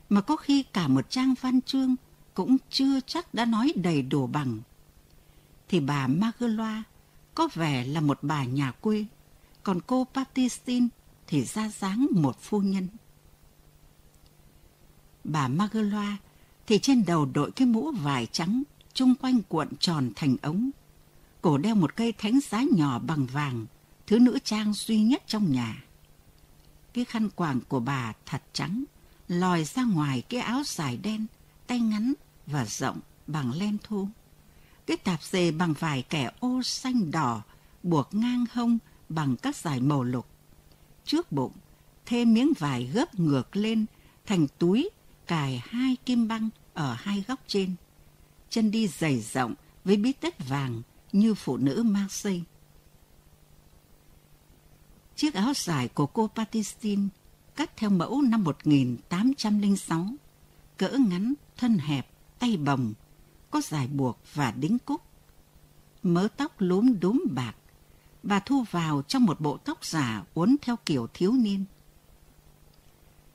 mà 0.09 0.21
có 0.21 0.37
khi 0.37 0.63
cả 0.63 0.89
một 0.89 1.11
trang 1.11 1.35
văn 1.41 1.61
chương 1.61 1.97
cũng 2.35 2.57
chưa 2.71 3.01
chắc 3.07 3.35
đã 3.35 3.45
nói 3.45 3.73
đầy 3.77 4.03
đủ 4.03 4.27
bằng. 4.27 4.61
Thì 5.69 5.81
bà 5.81 6.07
Magloa 6.07 6.83
có 7.35 7.49
vẻ 7.55 7.85
là 7.85 8.01
một 8.01 8.19
bà 8.23 8.45
nhà 8.45 8.73
quê, 8.73 9.05
còn 9.63 9.81
cô 9.87 10.07
Patistin 10.15 10.89
thì 11.27 11.45
ra 11.45 11.69
dáng 11.69 12.07
một 12.11 12.41
phu 12.41 12.61
nhân. 12.61 12.89
Bà 15.25 15.49
Magloa 15.49 16.17
thì 16.67 16.79
trên 16.79 17.05
đầu 17.07 17.27
đội 17.27 17.51
cái 17.51 17.67
mũ 17.67 17.91
vải 17.91 18.27
trắng, 18.27 18.63
chung 18.95 19.15
quanh 19.15 19.43
cuộn 19.43 19.69
tròn 19.81 20.11
thành 20.17 20.37
ống. 20.43 20.71
Cổ 21.41 21.59
đeo 21.59 21.75
một 21.75 21.97
cây 21.97 22.13
thánh 22.13 22.41
giá 22.51 22.63
nhỏ 22.77 22.99
bằng 22.99 23.27
vàng, 23.27 23.67
thứ 24.07 24.19
nữ 24.19 24.39
trang 24.45 24.73
duy 24.73 25.03
nhất 25.03 25.23
trong 25.27 25.53
nhà. 25.53 25.85
Cái 26.93 27.05
khăn 27.05 27.31
quàng 27.31 27.61
của 27.69 27.81
bà 27.81 28.13
thật 28.27 28.43
trắng, 28.53 28.85
lòi 29.29 29.65
ra 29.65 29.85
ngoài 29.85 30.23
cái 30.29 30.41
áo 30.41 30.63
dài 30.67 30.97
đen, 30.97 31.27
tay 31.67 31.81
ngắn 31.81 32.13
và 32.47 32.65
rộng 32.65 33.01
bằng 33.27 33.53
len 33.53 33.77
thu. 33.83 34.09
Cái 34.87 34.97
tạp 34.97 35.23
dề 35.23 35.51
bằng 35.51 35.75
vải 35.79 36.03
kẻ 36.03 36.31
ô 36.41 36.63
xanh 36.63 37.11
đỏ, 37.11 37.43
buộc 37.83 38.15
ngang 38.15 38.45
hông 38.53 38.79
bằng 39.09 39.37
các 39.37 39.57
dải 39.57 39.81
màu 39.81 40.03
lục. 40.03 40.27
Trước 41.05 41.33
bụng, 41.33 41.53
thêm 42.07 42.35
miếng 42.35 42.53
vải 42.59 42.85
gấp 42.85 43.15
ngược 43.15 43.57
lên 43.57 43.87
thành 44.27 44.47
túi 44.59 44.91
cài 45.27 45.63
hai 45.67 45.97
kim 46.07 46.29
băng 46.29 46.51
ở 46.75 46.95
hai 46.99 47.25
góc 47.29 47.41
trên. 47.47 47.75
Chân 48.51 48.71
đi 48.71 48.89
dày 48.89 49.21
rộng 49.21 49.55
với 49.85 49.97
bít 49.97 50.21
tất 50.21 50.49
vàng 50.49 50.83
như 51.13 51.35
phụ 51.35 51.57
nữ 51.57 51.83
Marseille. 51.83 52.45
Chiếc 55.17 55.35
áo 55.35 55.53
dài 55.57 55.89
của 55.89 56.07
cô 56.07 56.31
Patistin 56.35 57.09
cắt 57.57 57.77
theo 57.77 57.91
mẫu 57.91 58.23
năm 58.23 58.45
1806, 58.45 60.07
cỡ 60.77 60.89
ngắn, 60.89 61.35
thân 61.57 61.79
hẹp, 61.79 62.11
tay 62.39 62.57
bồng, 62.57 62.95
có 63.51 63.61
dài 63.61 63.89
buộc 63.89 64.19
và 64.35 64.51
đính 64.51 64.79
cúc. 64.79 65.03
Mớ 66.03 66.29
tóc 66.37 66.53
lúm 66.59 67.01
đúm 67.01 67.25
bạc, 67.31 67.55
bà 68.23 68.41
thu 68.41 68.65
vào 68.71 69.03
trong 69.03 69.25
một 69.25 69.41
bộ 69.41 69.57
tóc 69.57 69.85
giả 69.85 70.25
uốn 70.35 70.57
theo 70.63 70.77
kiểu 70.87 71.07
thiếu 71.15 71.33
niên. 71.33 71.65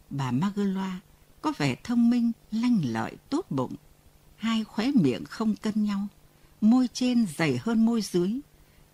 Bà 0.09 0.31
Magloa 0.31 0.99
có 1.41 1.53
vẻ 1.57 1.75
thông 1.83 2.09
minh, 2.09 2.31
lanh 2.51 2.79
lợi, 2.83 3.17
tốt 3.29 3.45
bụng. 3.49 3.75
Hai 4.35 4.63
khóe 4.63 4.91
miệng 4.95 5.25
không 5.25 5.55
cân 5.55 5.83
nhau, 5.83 6.07
môi 6.61 6.89
trên 6.93 7.25
dày 7.37 7.57
hơn 7.57 7.85
môi 7.85 8.01
dưới. 8.01 8.39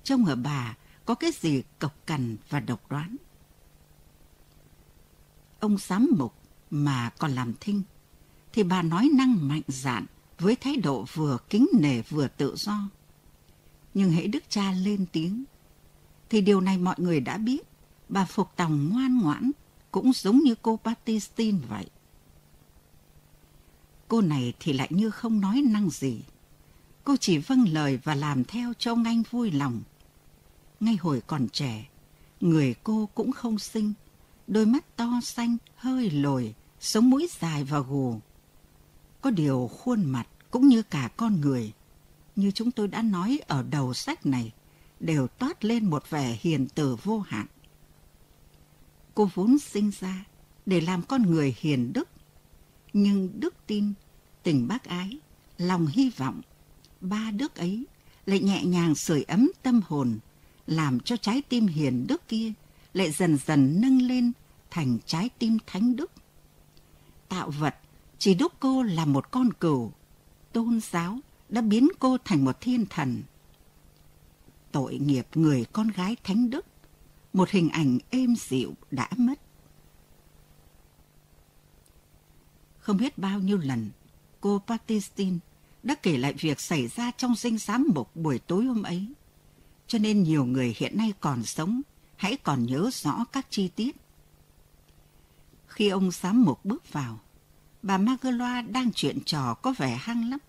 Trông 0.04 0.26
ở 0.26 0.36
bà 0.36 0.76
có 1.06 1.16
cái 1.16 1.32
gì 1.32 1.64
cộc 1.80 2.08
cằn 2.08 2.38
và 2.50 2.60
độc 2.60 2.90
đoán. 2.90 3.16
Ông 5.60 5.78
giám 5.78 6.10
mục 6.18 6.34
mà 6.70 7.10
còn 7.18 7.32
làm 7.32 7.54
thinh, 7.60 7.84
thì 8.56 8.64
bà 8.64 8.82
nói 8.82 9.10
năng 9.14 9.48
mạnh 9.48 9.62
dạn 9.68 10.06
với 10.40 10.56
thái 10.56 10.76
độ 10.76 11.06
vừa 11.14 11.38
kính 11.50 11.68
nể 11.74 12.02
vừa 12.02 12.28
tự 12.28 12.56
do. 12.58 12.90
Nhưng 13.94 14.12
hễ 14.12 14.28
đức 14.28 14.44
cha 14.50 14.72
lên 14.72 15.06
tiếng, 15.12 15.44
thì 16.30 16.42
điều 16.42 16.62
này 16.62 16.78
mọi 16.78 16.96
người 16.98 17.20
đã 17.20 17.38
biết, 17.38 17.68
bà 18.10 18.26
phục 18.26 18.48
tòng 18.56 18.90
ngoan 18.90 19.20
ngoãn, 19.22 19.52
cũng 19.92 20.14
giống 20.14 20.40
như 20.40 20.56
cô 20.62 20.80
patistin 20.84 21.60
vậy. 21.70 21.86
Cô 24.08 24.22
này 24.22 24.54
thì 24.60 24.74
lại 24.74 24.88
như 24.92 25.10
không 25.10 25.42
nói 25.42 25.62
năng 25.62 25.90
gì. 25.90 26.22
Cô 27.04 27.16
chỉ 27.18 27.38
vâng 27.38 27.66
lời 27.68 28.00
và 28.04 28.16
làm 28.16 28.44
theo 28.44 28.74
cho 28.80 28.92
ông 28.92 29.04
anh 29.04 29.24
vui 29.32 29.52
lòng. 29.52 29.82
Ngay 30.80 30.96
hồi 30.96 31.22
còn 31.28 31.48
trẻ, 31.50 31.86
người 32.42 32.76
cô 32.84 33.10
cũng 33.16 33.32
không 33.32 33.60
xinh, 33.60 33.94
đôi 34.48 34.66
mắt 34.66 34.96
to 34.96 35.20
xanh, 35.24 35.58
hơi 35.76 36.12
lồi, 36.12 36.54
sống 36.80 37.10
mũi 37.10 37.30
dài 37.42 37.64
và 37.64 37.80
gù. 37.80 38.20
Có 39.26 39.32
điều 39.32 39.68
khuôn 39.68 40.06
mặt 40.06 40.28
cũng 40.52 40.68
như 40.68 40.84
cả 40.84 41.10
con 41.18 41.42
người, 41.42 41.74
như 42.36 42.52
chúng 42.52 42.72
tôi 42.72 42.88
đã 42.88 43.02
nói 43.02 43.40
ở 43.48 43.64
đầu 43.70 43.94
sách 43.94 44.26
này, 44.26 44.52
đều 45.00 45.28
toát 45.28 45.66
lên 45.66 45.90
một 45.90 46.10
vẻ 46.10 46.38
hiền 46.42 46.68
từ 46.76 46.96
vô 47.04 47.20
hạn. 47.20 47.46
Cô 49.14 49.30
vốn 49.34 49.60
sinh 49.60 49.92
ra 50.00 50.26
để 50.66 50.82
làm 50.82 51.02
con 51.02 51.22
người 51.22 51.56
hiền 51.60 51.94
đức, 51.94 52.10
nhưng 52.94 53.40
đức 53.40 53.54
tin, 53.68 53.94
tình 54.44 54.68
bác 54.68 54.84
ái, 54.84 55.18
lòng 55.58 55.88
hy 55.88 56.12
vọng, 56.18 56.42
ba 57.02 57.32
đức 57.32 57.56
ấy 57.56 57.86
lại 58.26 58.40
nhẹ 58.40 58.66
nhàng 58.66 58.96
sưởi 58.96 59.24
ấm 59.24 59.52
tâm 59.64 59.82
hồn, 59.88 60.20
làm 60.68 61.00
cho 61.00 61.18
trái 61.18 61.42
tim 61.50 61.68
hiền 61.68 62.08
đức 62.08 62.28
kia 62.28 62.54
lại 62.94 63.12
dần 63.12 63.38
dần 63.46 63.82
nâng 63.82 64.02
lên 64.02 64.32
thành 64.72 64.98
trái 65.06 65.30
tim 65.40 65.58
thánh 65.68 65.96
đức. 65.96 66.12
Tạo 67.30 67.50
vật 67.50 67.76
chỉ 68.18 68.34
đúc 68.34 68.54
cô 68.60 68.84
là 68.84 69.06
một 69.06 69.32
con 69.32 69.54
cừu, 69.54 69.92
tôn 70.54 70.80
giáo 70.92 71.20
đã 71.50 71.62
biến 71.62 71.88
cô 72.00 72.18
thành 72.26 72.46
một 72.46 72.62
thiên 72.62 72.86
thần. 72.86 73.24
Tội 74.72 74.98
nghiệp 74.98 75.28
người 75.36 75.66
con 75.74 75.88
gái 75.88 76.16
thánh 76.24 76.50
đức, 76.50 76.66
một 77.34 77.50
hình 77.50 77.70
ảnh 77.70 77.98
êm 78.10 78.36
dịu 78.36 78.74
đã 78.92 79.10
mất. 79.18 79.40
Không 82.80 82.98
biết 82.98 83.18
bao 83.18 83.40
nhiêu 83.40 83.58
lần, 83.58 83.90
cô 84.42 84.62
Patistin 84.68 85.40
đã 85.84 85.96
kể 85.96 86.18
lại 86.18 86.34
việc 86.34 86.60
xảy 86.60 86.88
ra 86.88 87.12
trong 87.18 87.36
dinh 87.36 87.58
giám 87.58 87.88
mục 87.96 88.16
buổi 88.16 88.40
tối 88.40 88.66
hôm 88.66 88.84
ấy. 88.84 89.14
Cho 89.88 90.00
nên 90.00 90.24
nhiều 90.24 90.46
người 90.46 90.76
hiện 90.78 90.98
nay 90.98 91.14
còn 91.20 91.44
sống, 91.44 91.82
hãy 92.16 92.38
còn 92.38 92.66
nhớ 92.66 92.90
rõ 92.94 93.26
các 93.32 93.48
chi 93.50 93.68
tiết. 93.68 93.96
Khi 95.68 95.90
ông 95.90 96.12
giám 96.12 96.44
mục 96.44 96.66
bước 96.66 96.94
vào, 96.94 97.20
bà 97.86 97.98
Magloa 97.98 98.62
đang 98.62 98.92
chuyện 98.96 99.20
trò 99.26 99.54
có 99.54 99.74
vẻ 99.78 99.96
hăng 100.02 100.30
lắm. 100.30 100.40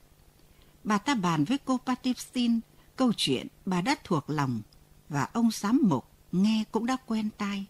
Bà 0.84 0.98
ta 0.98 1.14
bàn 1.14 1.44
với 1.44 1.58
cô 1.64 1.80
Patipsin 1.86 2.60
câu 2.96 3.12
chuyện 3.16 3.46
bà 3.66 3.80
đã 3.80 3.94
thuộc 4.04 4.30
lòng 4.30 4.60
và 5.08 5.28
ông 5.32 5.50
giám 5.52 5.80
mục 5.82 6.04
nghe 6.32 6.64
cũng 6.72 6.86
đã 6.86 6.96
quen 7.06 7.28
tai. 7.38 7.66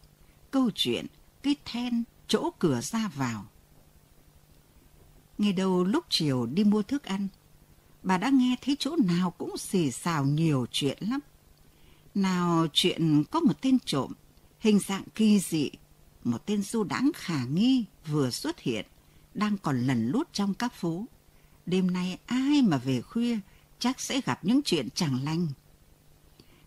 Câu 0.51 0.71
chuyện 0.75 1.07
cái 1.43 1.57
then 1.65 2.05
chỗ 2.29 2.51
cửa 2.59 2.81
ra 2.81 3.09
vào. 3.15 3.47
Ngày 5.39 5.53
đầu 5.53 5.85
lúc 5.85 6.05
chiều 6.09 6.47
đi 6.47 6.65
mua 6.65 6.83
thức 6.83 7.05
ăn, 7.05 7.29
bà 8.03 8.19
đã 8.19 8.31
nghe 8.31 8.57
thấy 8.63 8.77
chỗ 8.79 8.97
nào 8.97 9.31
cũng 9.31 9.59
xì 9.59 9.91
xào 9.91 10.25
nhiều 10.25 10.67
chuyện 10.71 10.99
lắm. 11.01 11.21
Nào 12.15 12.67
chuyện 12.73 13.25
có 13.31 13.41
một 13.41 13.61
tên 13.61 13.79
trộm, 13.85 14.13
hình 14.59 14.79
dạng 14.79 15.05
kỳ 15.15 15.39
dị, 15.39 15.71
một 16.25 16.47
tên 16.47 16.63
du 16.63 16.85
đáng 16.85 17.11
khả 17.15 17.45
nghi 17.45 17.85
vừa 18.07 18.31
xuất 18.31 18.61
hiện, 18.61 18.87
đang 19.37 19.59
còn 19.59 19.87
lần 19.87 20.09
lút 20.09 20.33
trong 20.33 20.55
các 20.55 20.75
phố. 20.75 21.05
Đêm 21.67 21.91
nay 21.91 22.19
ai 22.27 22.63
mà 22.63 22.77
về 22.77 23.01
khuya 23.01 23.39
chắc 23.79 24.01
sẽ 24.01 24.21
gặp 24.21 24.39
những 24.43 24.63
chuyện 24.63 24.89
chẳng 24.95 25.25
lành. 25.25 25.47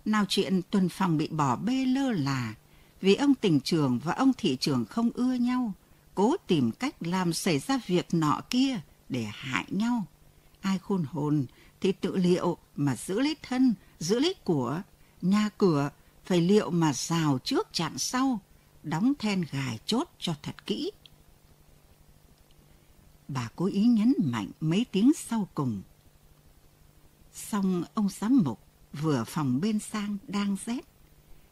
Nào 0.05 0.25
chuyện 0.29 0.61
tuần 0.69 0.89
phòng 0.89 1.17
bị 1.17 1.27
bỏ 1.27 1.55
bê 1.55 1.85
lơ 1.85 2.11
là 2.11 2.53
vì 3.01 3.15
ông 3.15 3.35
tỉnh 3.35 3.59
trưởng 3.59 3.99
và 4.03 4.13
ông 4.13 4.31
thị 4.37 4.57
trưởng 4.59 4.85
không 4.85 5.09
ưa 5.13 5.33
nhau, 5.33 5.73
cố 6.15 6.35
tìm 6.47 6.71
cách 6.71 6.95
làm 6.99 7.33
xảy 7.33 7.59
ra 7.59 7.79
việc 7.87 8.13
nọ 8.13 8.41
kia 8.49 8.79
để 9.09 9.27
hại 9.31 9.65
nhau. 9.69 10.05
Ai 10.61 10.79
khôn 10.79 11.05
hồn 11.11 11.45
thì 11.81 11.91
tự 11.91 12.15
liệu 12.15 12.57
mà 12.75 12.95
giữ 12.95 13.19
lấy 13.19 13.35
thân, 13.41 13.73
giữ 13.99 14.19
lấy 14.19 14.33
của, 14.43 14.81
nhà 15.21 15.49
cửa 15.57 15.89
phải 16.25 16.41
liệu 16.41 16.69
mà 16.69 16.93
rào 16.93 17.39
trước 17.43 17.67
chặn 17.73 17.97
sau, 17.97 18.39
đóng 18.83 19.13
then 19.19 19.45
gài 19.51 19.79
chốt 19.85 20.09
cho 20.19 20.33
thật 20.43 20.65
kỹ. 20.65 20.91
Bà 23.29 23.49
cố 23.55 23.65
ý 23.65 23.85
nhấn 23.85 24.13
mạnh 24.23 24.51
mấy 24.59 24.85
tiếng 24.91 25.11
sau 25.15 25.47
cùng. 25.53 25.81
Xong 27.33 27.83
ông 27.93 28.09
giám 28.09 28.41
mục 28.45 28.59
vừa 29.01 29.23
phòng 29.27 29.61
bên 29.61 29.79
sang 29.79 30.17
đang 30.27 30.55
rét, 30.65 30.85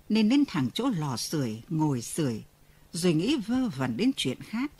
nên 0.10 0.30
đến 0.30 0.44
thẳng 0.48 0.70
chỗ 0.74 0.90
lò 0.90 1.18
sưởi 1.18 1.62
ngồi 1.70 2.02
sưởi, 2.02 2.44
rồi 2.92 3.14
nghĩ 3.14 3.38
vơ 3.38 3.70
vẩn 3.70 3.98
đến 3.98 4.12
chuyện 4.16 4.42
khác. 4.42 4.72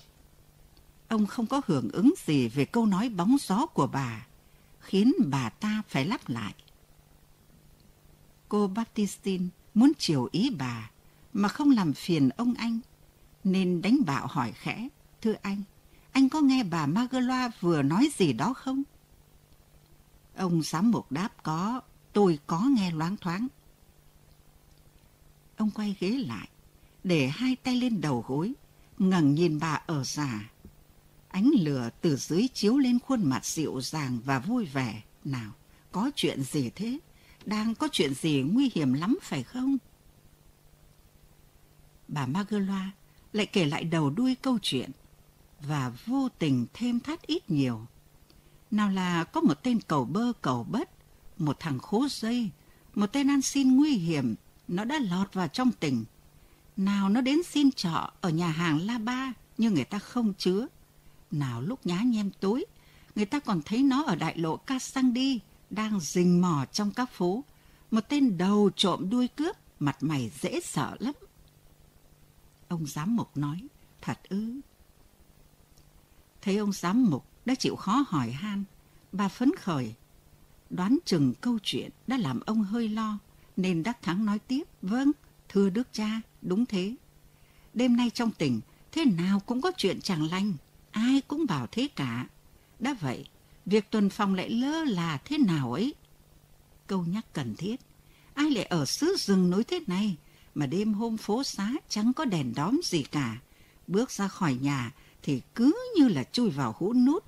Ông 1.08 1.26
không 1.26 1.48
có 1.48 1.62
hưởng 1.66 1.90
ứng 1.92 2.14
gì 2.26 2.48
về 2.48 2.66
câu 2.66 2.86
nói 2.86 3.10
bóng 3.10 3.38
gió 3.42 3.66
của 3.66 3.88
bà, 3.88 4.28
khiến 4.80 5.14
bà 5.26 5.50
ta 5.50 5.82
phải 5.88 6.06
lắp 6.06 6.30
lại. 6.30 6.54
Cô 8.50 8.68
Baptistine 8.68 9.46
muốn 9.74 9.92
chiều 9.98 10.30
ý 10.32 10.50
bà 10.50 10.92
mà 11.34 11.50
không 11.50 11.72
làm 11.72 11.94
phiền 11.94 12.30
ông 12.30 12.54
anh, 12.54 12.80
nên 13.44 13.82
đánh 13.82 13.98
bạo 14.06 14.28
hỏi 14.28 14.52
khẽ, 14.52 14.88
thưa 15.22 15.34
anh, 15.42 15.64
anh 16.18 16.30
có 16.30 16.42
nghe 16.42 16.64
bà 16.64 16.86
Magloa 16.86 17.52
vừa 17.60 17.82
nói 17.82 18.10
gì 18.18 18.34
đó 18.34 18.54
không? 18.54 18.84
Ông 20.36 20.62
giám 20.64 20.92
mục 20.92 21.12
đáp 21.12 21.30
có, 21.44 21.82
tôi 22.14 22.40
có 22.48 22.60
nghe 22.60 22.92
loáng 22.92 23.18
thoáng. 23.18 23.48
Ông 25.58 25.72
quay 25.72 25.96
ghế 26.00 26.10
lại, 26.10 26.50
để 27.04 27.28
hai 27.28 27.56
tay 27.56 27.76
lên 27.76 28.02
đầu 28.02 28.26
gối, 28.28 28.54
ngẩng 28.98 29.34
nhìn 29.34 29.60
bà 29.60 29.82
ở 29.86 30.04
già. 30.04 30.50
Ánh 31.28 31.52
lửa 31.60 31.90
từ 32.02 32.16
dưới 32.16 32.48
chiếu 32.54 32.78
lên 32.78 33.00
khuôn 33.00 33.30
mặt 33.30 33.46
dịu 33.46 33.82
dàng 33.82 34.20
và 34.26 34.40
vui 34.40 34.66
vẻ. 34.66 35.02
Nào, 35.26 35.52
có 35.92 36.12
chuyện 36.16 36.44
gì 36.44 36.72
thế? 36.76 37.00
Đang 37.46 37.76
có 37.76 37.88
chuyện 37.92 38.14
gì 38.14 38.42
nguy 38.42 38.72
hiểm 38.76 38.94
lắm 38.94 39.18
phải 39.22 39.44
không? 39.44 39.78
Bà 42.08 42.26
Magloa 42.26 42.92
lại 43.34 43.46
kể 43.46 43.66
lại 43.66 43.84
đầu 43.84 44.10
đuôi 44.10 44.36
câu 44.36 44.60
chuyện 44.62 44.92
và 45.62 45.92
vô 46.06 46.30
tình 46.40 46.66
thêm 46.74 47.00
thắt 47.00 47.22
ít 47.22 47.50
nhiều. 47.50 47.86
Nào 48.72 48.90
là 48.90 49.24
có 49.24 49.42
một 49.42 49.64
tên 49.64 49.80
cầu 49.88 50.06
bơ 50.06 50.34
cầu 50.42 50.64
bất, 50.64 50.90
một 51.38 51.60
thằng 51.60 51.80
khố 51.80 52.08
dây, 52.10 52.50
một 52.96 53.08
tên 53.08 53.30
ăn 53.30 53.42
xin 53.42 53.78
nguy 53.78 53.92
hiểm, 53.92 54.36
nó 54.68 54.84
đã 54.84 55.00
lọt 55.00 55.34
vào 55.34 55.48
trong 55.48 55.72
tỉnh. 55.72 56.06
Nào 56.78 57.10
nó 57.10 57.22
đến 57.22 57.44
xin 57.44 57.72
trọ 57.72 58.12
ở 58.22 58.30
nhà 58.30 58.48
hàng 58.48 58.82
La 58.82 58.98
Ba, 58.98 59.34
nhưng 59.58 59.74
người 59.74 59.84
ta 59.84 60.00
không 60.00 60.34
chứa. 60.38 60.68
Nào 61.32 61.62
lúc 61.62 61.86
nhá 61.86 62.02
nhem 62.06 62.32
tối, 62.40 62.66
người 63.16 63.26
ta 63.26 63.40
còn 63.40 63.62
thấy 63.62 63.84
nó 63.84 64.04
ở 64.04 64.16
đại 64.16 64.38
lộ 64.38 64.58
Ca 64.58 64.80
Sang 64.80 65.14
đi, 65.14 65.40
đang 65.70 66.00
rình 66.00 66.42
mò 66.42 66.66
trong 66.72 66.92
các 66.92 67.12
phố. 67.12 67.44
Một 67.92 68.02
tên 68.10 68.38
đầu 68.38 68.70
trộm 68.76 69.10
đuôi 69.10 69.28
cướp, 69.28 69.56
mặt 69.80 69.98
mày 70.04 70.32
dễ 70.42 70.60
sợ 70.60 70.96
lắm. 71.00 71.14
Ông 72.68 72.86
giám 72.86 73.16
mục 73.16 73.38
nói, 73.38 73.68
thật 74.02 74.20
ư. 74.30 74.60
Thấy 76.48 76.58
ông 76.58 76.72
giám 76.72 77.10
mục 77.10 77.26
đã 77.46 77.56
chịu 77.56 77.76
khó 77.76 78.06
hỏi 78.08 78.32
han, 78.32 78.64
bà 79.12 79.28
phấn 79.28 79.56
khởi. 79.56 79.94
Đoán 80.70 80.98
chừng 81.06 81.34
câu 81.42 81.60
chuyện 81.64 81.92
đã 82.08 82.18
làm 82.18 82.40
ông 82.40 82.64
hơi 82.64 82.90
lo, 82.90 83.18
nên 83.58 83.84
Đắc 83.84 84.02
Thắng 84.02 84.26
nói 84.26 84.40
tiếp, 84.40 84.64
vâng, 84.82 85.12
thưa 85.50 85.70
đức 85.70 85.88
cha, 85.92 86.22
đúng 86.42 86.66
thế. 86.66 86.96
Đêm 87.74 87.98
nay 87.98 88.10
trong 88.10 88.32
tỉnh, 88.32 88.62
thế 88.92 89.06
nào 89.06 89.40
cũng 89.40 89.62
có 89.62 89.72
chuyện 89.78 90.02
chẳng 90.02 90.30
lành, 90.32 90.54
ai 90.92 91.22
cũng 91.28 91.46
bảo 91.46 91.68
thế 91.72 91.88
cả. 91.96 92.28
Đã 92.80 92.96
vậy, 93.02 93.26
việc 93.66 93.92
tuần 93.92 94.10
phòng 94.10 94.34
lại 94.34 94.50
lơ 94.50 94.84
là 94.84 95.18
thế 95.26 95.38
nào 95.38 95.74
ấy? 95.74 95.94
Câu 96.88 97.06
nhắc 97.08 97.34
cần 97.34 97.56
thiết, 97.56 97.80
ai 98.34 98.52
lại 98.52 98.66
ở 98.66 98.86
xứ 98.86 99.16
rừng 99.20 99.50
núi 99.50 99.64
thế 99.64 99.80
này, 99.88 100.16
mà 100.56 100.66
đêm 100.66 100.94
hôm 100.94 101.18
phố 101.18 101.44
xá 101.44 101.72
chẳng 101.90 102.14
có 102.14 102.26
đèn 102.26 102.54
đóm 102.56 102.80
gì 102.84 103.04
cả. 103.04 103.38
Bước 103.88 104.12
ra 104.12 104.28
khỏi 104.28 104.56
nhà 104.56 104.92
thì 105.28 105.42
cứ 105.56 105.92
như 105.96 106.08
là 106.08 106.24
chui 106.24 106.50
vào 106.50 106.76
hũ 106.78 106.94
nút. 106.94 107.24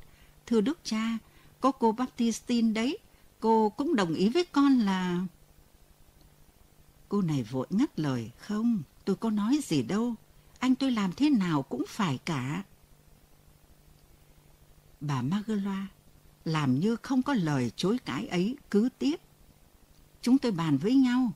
Thưa 0.46 0.62
đức 0.62 0.80
cha, 0.84 1.18
có 1.62 1.72
cô 1.72 1.92
Baptistine 1.92 2.74
đấy, 2.74 2.98
cô 3.40 3.70
cũng 3.70 3.96
đồng 3.96 4.14
ý 4.14 4.30
với 4.30 4.46
con 4.46 4.80
là... 4.80 5.26
Cô 7.10 7.22
này 7.22 7.44
vội 7.44 7.68
ngắt 7.70 8.00
lời, 8.00 8.32
không, 8.38 8.82
tôi 9.06 9.16
có 9.16 9.30
nói 9.30 9.60
gì 9.64 9.84
đâu, 9.84 10.16
anh 10.60 10.76
tôi 10.76 10.92
làm 10.92 11.12
thế 11.14 11.30
nào 11.30 11.62
cũng 11.62 11.84
phải 11.88 12.20
cả. 12.26 12.64
Bà 15.00 15.22
Magloa 15.22 15.88
làm 16.46 16.80
như 16.80 16.96
không 16.96 17.22
có 17.22 17.34
lời 17.34 17.72
chối 17.76 17.98
cãi 18.06 18.28
ấy 18.28 18.58
cứ 18.72 18.90
tiếp. 19.00 19.16
Chúng 20.22 20.38
tôi 20.38 20.52
bàn 20.52 20.78
với 20.78 20.96
nhau 20.96 21.32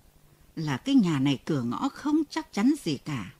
là 0.55 0.77
cái 0.77 0.95
nhà 0.95 1.19
này 1.19 1.39
cửa 1.45 1.61
ngõ 1.61 1.89
không 1.89 2.21
chắc 2.29 2.53
chắn 2.53 2.73
gì 2.83 2.97
cả. 2.97 3.33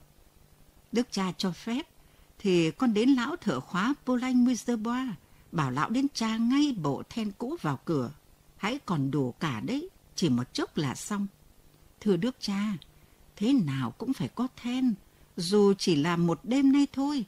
Đức 0.92 1.08
cha 1.10 1.32
cho 1.38 1.50
phép 1.52 1.93
thì 2.38 2.70
con 2.70 2.94
đến 2.94 3.08
lão 3.08 3.36
thợ 3.36 3.60
khóa 3.60 3.94
Polanh 4.06 4.44
Miserbois, 4.44 5.08
bảo 5.52 5.70
lão 5.70 5.90
đến 5.90 6.06
tra 6.14 6.36
ngay 6.36 6.74
bộ 6.82 7.02
then 7.10 7.32
cũ 7.38 7.56
vào 7.62 7.78
cửa. 7.84 8.10
Hãy 8.56 8.78
còn 8.86 9.10
đủ 9.10 9.34
cả 9.40 9.60
đấy, 9.60 9.88
chỉ 10.14 10.28
một 10.28 10.54
chốc 10.54 10.76
là 10.76 10.94
xong. 10.94 11.26
Thưa 12.00 12.16
Đức 12.16 12.36
cha, 12.40 12.72
thế 13.36 13.52
nào 13.52 13.90
cũng 13.90 14.12
phải 14.12 14.28
có 14.28 14.48
then, 14.56 14.94
dù 15.36 15.74
chỉ 15.78 15.96
là 15.96 16.16
một 16.16 16.40
đêm 16.42 16.72
nay 16.72 16.86
thôi. 16.92 17.24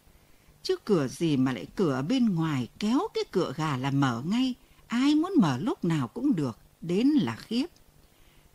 Chứ 0.62 0.76
cửa 0.84 1.08
gì 1.08 1.36
mà 1.36 1.52
lại 1.52 1.66
cửa 1.76 2.04
bên 2.08 2.34
ngoài 2.34 2.68
kéo 2.78 3.08
cái 3.14 3.24
cửa 3.30 3.52
gà 3.56 3.76
là 3.76 3.90
mở 3.90 4.22
ngay, 4.26 4.54
ai 4.86 5.14
muốn 5.14 5.32
mở 5.38 5.58
lúc 5.58 5.84
nào 5.84 6.08
cũng 6.08 6.36
được, 6.36 6.58
đến 6.80 7.08
là 7.08 7.36
khiếp. 7.36 7.66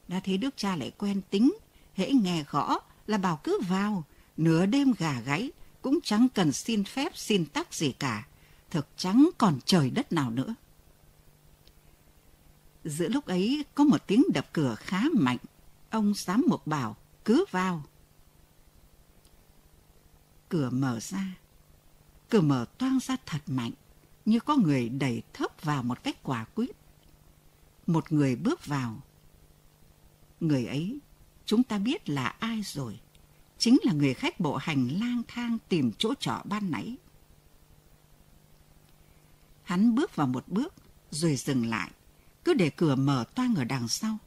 Đã 0.08 0.20
thấy 0.24 0.38
Đức 0.38 0.54
cha 0.58 0.76
lại 0.76 0.92
quen 0.98 1.22
tính, 1.30 1.54
hễ 1.96 2.12
nghe 2.12 2.44
gõ 2.50 2.80
là 3.08 3.18
bảo 3.18 3.40
cứ 3.44 3.60
vào, 3.70 4.04
nửa 4.38 4.66
đêm 4.66 4.94
gà 4.98 5.22
gáy, 5.22 5.52
cũng 5.82 6.00
chẳng 6.04 6.28
cần 6.34 6.52
xin 6.52 6.84
phép 6.84 7.12
xin 7.18 7.46
tắc 7.46 7.74
gì 7.74 7.92
cả, 7.92 8.28
thực 8.70 8.88
chẳng 8.98 9.30
còn 9.38 9.60
trời 9.66 9.90
đất 9.90 10.14
nào 10.14 10.32
nữa. 10.32 10.56
Giữa 12.84 13.08
lúc 13.08 13.26
ấy 13.26 13.66
có 13.76 13.84
một 13.84 14.08
tiếng 14.08 14.24
đập 14.34 14.48
cửa 14.54 14.76
khá 14.76 15.04
mạnh, 15.14 15.38
Ông 15.92 16.14
giám 16.16 16.44
mục 16.48 16.68
bảo, 16.68 16.96
cứ 17.26 17.46
vào. 17.52 17.84
Cửa 20.50 20.70
mở 20.70 21.00
ra. 21.00 21.38
Cửa 22.30 22.42
mở 22.42 22.66
toang 22.78 23.00
ra 23.00 23.18
thật 23.26 23.42
mạnh, 23.48 23.72
như 24.26 24.40
có 24.40 24.56
người 24.56 24.90
đẩy 24.90 25.24
thấp 25.34 25.64
vào 25.64 25.84
một 25.84 26.04
cách 26.04 26.24
quả 26.24 26.46
quyết. 26.56 26.72
Một 27.88 28.12
người 28.12 28.36
bước 28.36 28.66
vào. 28.66 29.02
Người 30.40 30.66
ấy, 30.66 31.00
chúng 31.46 31.64
ta 31.64 31.78
biết 31.78 32.10
là 32.10 32.28
ai 32.28 32.62
rồi. 32.64 33.00
Chính 33.62 33.78
là 33.84 33.94
người 33.94 34.14
khách 34.14 34.40
bộ 34.40 34.56
hành 34.56 34.88
lang 34.88 35.22
thang 35.28 35.58
tìm 35.70 35.92
chỗ 35.98 36.14
trọ 36.20 36.42
ban 36.46 36.72
nãy. 36.72 36.96
Hắn 39.64 39.96
bước 39.96 40.16
vào 40.16 40.28
một 40.28 40.48
bước, 40.48 40.74
rồi 41.12 41.36
dừng 41.36 41.70
lại, 41.70 41.92
cứ 42.46 42.54
để 42.54 42.70
cửa 42.70 42.96
mở 42.96 43.26
toang 43.36 43.56
ở 43.56 43.64
đằng 43.64 43.88
sau. 43.88 44.18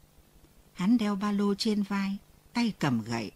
Hắn 0.73 0.99
đeo 0.99 1.17
ba 1.17 1.33
lô 1.33 1.55
trên 1.55 1.83
vai, 1.83 2.17
tay 2.53 2.73
cầm 2.79 3.03
gậy, 3.03 3.31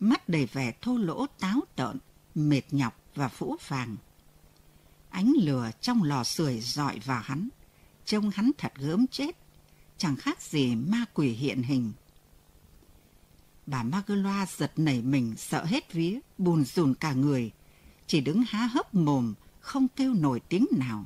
mắt 0.00 0.28
đầy 0.28 0.46
vẻ 0.46 0.72
thô 0.80 0.98
lỗ 0.98 1.26
táo 1.40 1.60
tợn, 1.76 1.98
mệt 2.34 2.62
nhọc 2.70 3.00
và 3.14 3.28
phũ 3.28 3.56
phàng. 3.60 3.96
Ánh 5.10 5.32
lửa 5.36 5.70
trong 5.80 6.02
lò 6.02 6.24
sưởi 6.24 6.60
dọi 6.60 6.98
vào 6.98 7.20
hắn, 7.24 7.48
trông 8.04 8.30
hắn 8.30 8.50
thật 8.58 8.72
gớm 8.76 9.06
chết, 9.06 9.36
chẳng 9.98 10.16
khác 10.16 10.42
gì 10.42 10.74
ma 10.74 11.04
quỷ 11.14 11.28
hiện 11.28 11.62
hình. 11.62 11.92
Bà 13.66 13.82
Magloa 13.82 14.46
giật 14.56 14.72
nảy 14.76 15.02
mình 15.02 15.34
sợ 15.36 15.64
hết 15.64 15.92
vía, 15.92 16.18
bùn 16.38 16.64
rùn 16.64 16.94
cả 16.94 17.12
người, 17.12 17.50
chỉ 18.06 18.20
đứng 18.20 18.42
há 18.48 18.66
hốc 18.66 18.94
mồm, 18.94 19.34
không 19.60 19.88
kêu 19.96 20.14
nổi 20.14 20.40
tiếng 20.40 20.66
nào. 20.70 21.04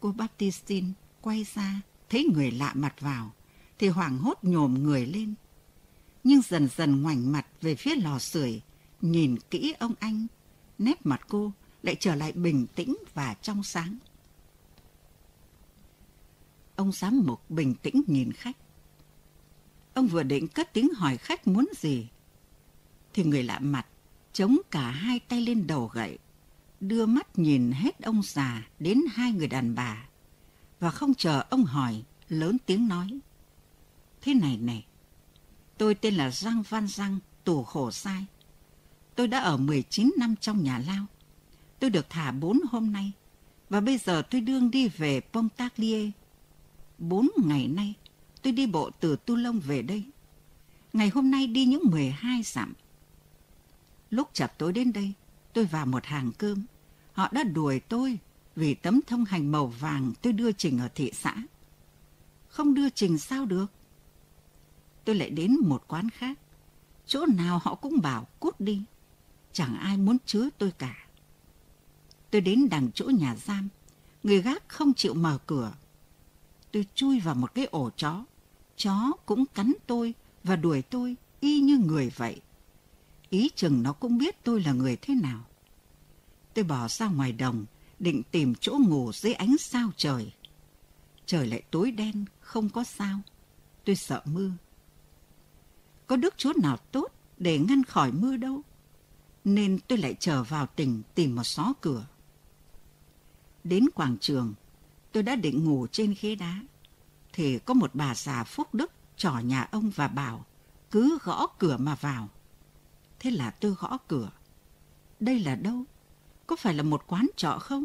Cô 0.00 0.12
Baptistine 0.12 0.88
quay 1.20 1.46
ra, 1.54 1.80
thấy 2.08 2.28
người 2.34 2.50
lạ 2.50 2.72
mặt 2.74 3.00
vào, 3.00 3.32
thì 3.78 3.88
hoảng 3.88 4.18
hốt 4.18 4.38
nhổm 4.42 4.74
người 4.74 5.06
lên. 5.06 5.34
Nhưng 6.24 6.42
dần 6.42 6.68
dần 6.76 7.02
ngoảnh 7.02 7.32
mặt 7.32 7.46
về 7.60 7.74
phía 7.74 7.94
lò 7.94 8.18
sưởi, 8.18 8.60
nhìn 9.00 9.36
kỹ 9.50 9.74
ông 9.78 9.94
anh, 10.00 10.26
nét 10.78 11.06
mặt 11.06 11.20
cô 11.28 11.52
lại 11.82 11.96
trở 12.00 12.14
lại 12.14 12.32
bình 12.32 12.66
tĩnh 12.74 12.96
và 13.14 13.34
trong 13.34 13.62
sáng. 13.62 13.98
Ông 16.76 16.92
giám 16.92 17.22
mục 17.26 17.50
bình 17.50 17.74
tĩnh 17.74 18.02
nhìn 18.06 18.32
khách. 18.32 18.56
Ông 19.96 20.06
vừa 20.06 20.22
định 20.22 20.48
cất 20.48 20.72
tiếng 20.72 20.94
hỏi 20.94 21.16
khách 21.16 21.46
muốn 21.46 21.68
gì, 21.76 22.08
thì 23.14 23.24
người 23.24 23.42
lạ 23.42 23.58
mặt 23.58 23.86
chống 24.32 24.58
cả 24.70 24.90
hai 24.90 25.18
tay 25.18 25.40
lên 25.40 25.66
đầu 25.66 25.90
gậy, 25.92 26.18
đưa 26.80 27.06
mắt 27.06 27.38
nhìn 27.38 27.72
hết 27.72 28.02
ông 28.02 28.22
già 28.24 28.68
đến 28.78 29.02
hai 29.12 29.32
người 29.32 29.48
đàn 29.48 29.74
bà, 29.74 30.06
và 30.80 30.90
không 30.90 31.14
chờ 31.14 31.44
ông 31.50 31.64
hỏi, 31.64 32.02
lớn 32.28 32.56
tiếng 32.66 32.88
nói. 32.88 33.18
Thế 34.22 34.34
này 34.34 34.56
này, 34.56 34.84
tôi 35.78 35.94
tên 35.94 36.14
là 36.14 36.30
Giang 36.30 36.62
Văn 36.68 36.86
Giang, 36.88 37.18
tù 37.44 37.64
khổ 37.64 37.90
sai. 37.90 38.24
Tôi 39.14 39.28
đã 39.28 39.38
ở 39.38 39.56
19 39.56 40.14
năm 40.18 40.34
trong 40.40 40.64
nhà 40.64 40.78
lao. 40.78 41.06
Tôi 41.78 41.90
được 41.90 42.06
thả 42.10 42.32
4 42.32 42.60
hôm 42.70 42.92
nay, 42.92 43.12
và 43.70 43.80
bây 43.80 43.98
giờ 43.98 44.22
tôi 44.30 44.40
đương 44.40 44.70
đi 44.70 44.88
về 44.88 45.20
Pontarlier. 45.20 46.10
Bốn 46.98 47.28
ngày 47.36 47.68
nay, 47.68 47.94
tôi 48.46 48.52
đi 48.52 48.66
bộ 48.66 48.90
từ 49.00 49.16
Tu 49.26 49.36
Lông 49.36 49.60
về 49.60 49.82
đây. 49.82 50.04
Ngày 50.92 51.08
hôm 51.08 51.30
nay 51.30 51.46
đi 51.46 51.64
những 51.64 51.82
12 51.90 52.42
dặm. 52.42 52.72
Lúc 54.10 54.28
chập 54.32 54.58
tối 54.58 54.72
đến 54.72 54.92
đây, 54.92 55.12
tôi 55.52 55.64
vào 55.64 55.86
một 55.86 56.04
hàng 56.04 56.32
cơm. 56.38 56.64
Họ 57.12 57.28
đã 57.32 57.42
đuổi 57.42 57.80
tôi 57.80 58.18
vì 58.56 58.74
tấm 58.74 59.00
thông 59.06 59.24
hành 59.24 59.52
màu 59.52 59.66
vàng 59.66 60.12
tôi 60.22 60.32
đưa 60.32 60.52
trình 60.52 60.78
ở 60.78 60.88
thị 60.94 61.10
xã. 61.14 61.34
Không 62.48 62.74
đưa 62.74 62.90
trình 62.90 63.18
sao 63.18 63.46
được? 63.46 63.66
Tôi 65.04 65.14
lại 65.14 65.30
đến 65.30 65.56
một 65.60 65.84
quán 65.88 66.10
khác. 66.10 66.38
Chỗ 67.06 67.26
nào 67.26 67.60
họ 67.62 67.74
cũng 67.74 68.00
bảo 68.00 68.26
cút 68.40 68.60
đi. 68.60 68.82
Chẳng 69.52 69.78
ai 69.78 69.96
muốn 69.96 70.16
chứa 70.26 70.48
tôi 70.58 70.70
cả. 70.70 71.06
Tôi 72.30 72.40
đến 72.40 72.68
đằng 72.70 72.92
chỗ 72.92 73.04
nhà 73.04 73.36
giam. 73.36 73.68
Người 74.22 74.42
gác 74.42 74.68
không 74.68 74.94
chịu 74.94 75.14
mở 75.14 75.38
cửa. 75.46 75.72
Tôi 76.72 76.86
chui 76.94 77.20
vào 77.20 77.34
một 77.34 77.54
cái 77.54 77.64
ổ 77.64 77.90
chó. 77.96 78.24
Chó 78.76 79.12
cũng 79.26 79.46
cắn 79.46 79.72
tôi 79.86 80.14
và 80.44 80.56
đuổi 80.56 80.82
tôi 80.82 81.16
y 81.40 81.60
như 81.60 81.78
người 81.78 82.12
vậy. 82.16 82.40
Ý 83.30 83.50
chừng 83.54 83.82
nó 83.82 83.92
cũng 83.92 84.18
biết 84.18 84.44
tôi 84.44 84.60
là 84.60 84.72
người 84.72 84.96
thế 84.96 85.14
nào. 85.14 85.44
Tôi 86.54 86.64
bỏ 86.64 86.88
ra 86.88 87.08
ngoài 87.08 87.32
đồng, 87.32 87.64
định 87.98 88.22
tìm 88.30 88.54
chỗ 88.60 88.78
ngủ 88.88 89.12
dưới 89.12 89.32
ánh 89.32 89.56
sao 89.58 89.90
trời. 89.96 90.32
Trời 91.26 91.46
lại 91.46 91.62
tối 91.70 91.90
đen, 91.90 92.24
không 92.40 92.68
có 92.68 92.84
sao. 92.84 93.20
Tôi 93.84 93.96
sợ 93.96 94.22
mưa. 94.24 94.50
Có 96.06 96.16
đức 96.16 96.34
chúa 96.36 96.52
nào 96.62 96.76
tốt 96.76 97.12
để 97.38 97.58
ngăn 97.58 97.84
khỏi 97.84 98.12
mưa 98.12 98.36
đâu. 98.36 98.60
Nên 99.44 99.78
tôi 99.88 99.98
lại 99.98 100.16
trở 100.20 100.42
vào 100.42 100.66
tỉnh 100.66 101.02
tìm 101.14 101.36
một 101.36 101.44
xó 101.44 101.72
cửa. 101.80 102.06
Đến 103.64 103.84
quảng 103.94 104.16
trường, 104.20 104.54
tôi 105.12 105.22
đã 105.22 105.36
định 105.36 105.64
ngủ 105.64 105.86
trên 105.92 106.14
khế 106.14 106.34
đá. 106.34 106.60
Thì 107.36 107.58
có 107.58 107.74
một 107.74 107.90
bà 107.94 108.14
già 108.14 108.44
phúc 108.44 108.74
đức 108.74 108.92
trỏ 109.16 109.32
nhà 109.32 109.68
ông 109.72 109.90
và 109.90 110.08
bảo 110.08 110.44
cứ 110.90 111.18
gõ 111.22 111.46
cửa 111.58 111.76
mà 111.76 111.94
vào. 111.94 112.28
Thế 113.18 113.30
là 113.30 113.50
tôi 113.50 113.70
gõ 113.70 113.98
cửa. 114.08 114.30
Đây 115.20 115.40
là 115.40 115.54
đâu? 115.54 115.84
Có 116.46 116.56
phải 116.56 116.74
là 116.74 116.82
một 116.82 117.04
quán 117.06 117.26
trọ 117.36 117.58
không? 117.58 117.84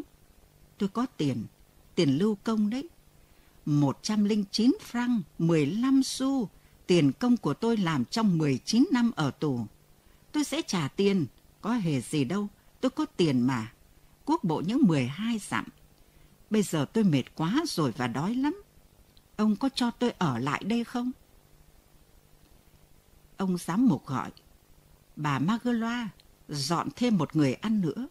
Tôi 0.78 0.88
có 0.88 1.06
tiền, 1.16 1.44
tiền 1.94 2.18
lưu 2.18 2.34
công 2.44 2.70
đấy. 2.70 2.88
109 3.66 4.76
franc, 4.92 5.20
15 5.38 6.02
xu, 6.02 6.48
tiền 6.86 7.12
công 7.12 7.36
của 7.36 7.54
tôi 7.54 7.76
làm 7.76 8.04
trong 8.04 8.38
19 8.38 8.84
năm 8.92 9.10
ở 9.16 9.30
tù. 9.30 9.66
Tôi 10.32 10.44
sẽ 10.44 10.62
trả 10.66 10.88
tiền, 10.88 11.26
có 11.60 11.72
hề 11.72 12.00
gì 12.00 12.24
đâu, 12.24 12.48
tôi 12.80 12.90
có 12.90 13.06
tiền 13.16 13.40
mà. 13.40 13.72
Quốc 14.24 14.44
bộ 14.44 14.62
những 14.66 14.82
12 14.82 15.38
dặm. 15.38 15.64
Bây 16.50 16.62
giờ 16.62 16.84
tôi 16.92 17.04
mệt 17.04 17.34
quá 17.34 17.62
rồi 17.66 17.92
và 17.96 18.06
đói 18.06 18.34
lắm. 18.34 18.61
Ông 19.36 19.56
có 19.56 19.68
cho 19.74 19.90
tôi 19.90 20.10
ở 20.18 20.38
lại 20.38 20.62
đây 20.64 20.84
không? 20.84 21.12
Ông 23.36 23.58
giám 23.58 23.88
mục 23.88 24.06
gọi. 24.06 24.30
Bà 25.16 25.38
Magloa, 25.38 26.08
dọn 26.48 26.88
thêm 26.96 27.16
một 27.16 27.36
người 27.36 27.54
ăn 27.54 27.80
nữa. 27.80 28.08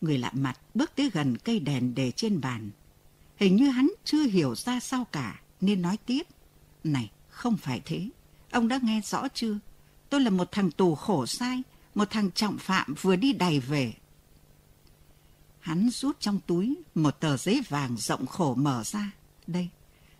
Người 0.00 0.18
lạ 0.18 0.30
mặt 0.34 0.58
bước 0.74 0.92
tới 0.96 1.10
gần 1.10 1.36
cây 1.36 1.60
đèn 1.60 1.94
để 1.94 2.10
trên 2.10 2.40
bàn. 2.40 2.70
Hình 3.36 3.56
như 3.56 3.68
hắn 3.68 3.90
chưa 4.04 4.22
hiểu 4.22 4.54
ra 4.54 4.80
sao 4.80 5.04
cả, 5.12 5.40
nên 5.60 5.82
nói 5.82 5.96
tiếp. 6.06 6.22
Này, 6.84 7.10
không 7.28 7.56
phải 7.56 7.82
thế. 7.84 8.08
Ông 8.50 8.68
đã 8.68 8.78
nghe 8.82 9.00
rõ 9.04 9.28
chưa? 9.34 9.58
Tôi 10.08 10.20
là 10.20 10.30
một 10.30 10.52
thằng 10.52 10.70
tù 10.70 10.94
khổ 10.94 11.26
sai, 11.26 11.62
một 11.94 12.10
thằng 12.10 12.30
trọng 12.30 12.58
phạm 12.58 12.94
vừa 13.00 13.16
đi 13.16 13.32
đày 13.32 13.60
về. 13.60 13.94
Hắn 15.60 15.90
rút 15.90 16.20
trong 16.20 16.40
túi 16.46 16.76
một 16.94 17.20
tờ 17.20 17.36
giấy 17.36 17.62
vàng 17.68 17.96
rộng 17.96 18.26
khổ 18.26 18.54
mở 18.54 18.82
ra. 18.84 19.10
Đây, 19.46 19.68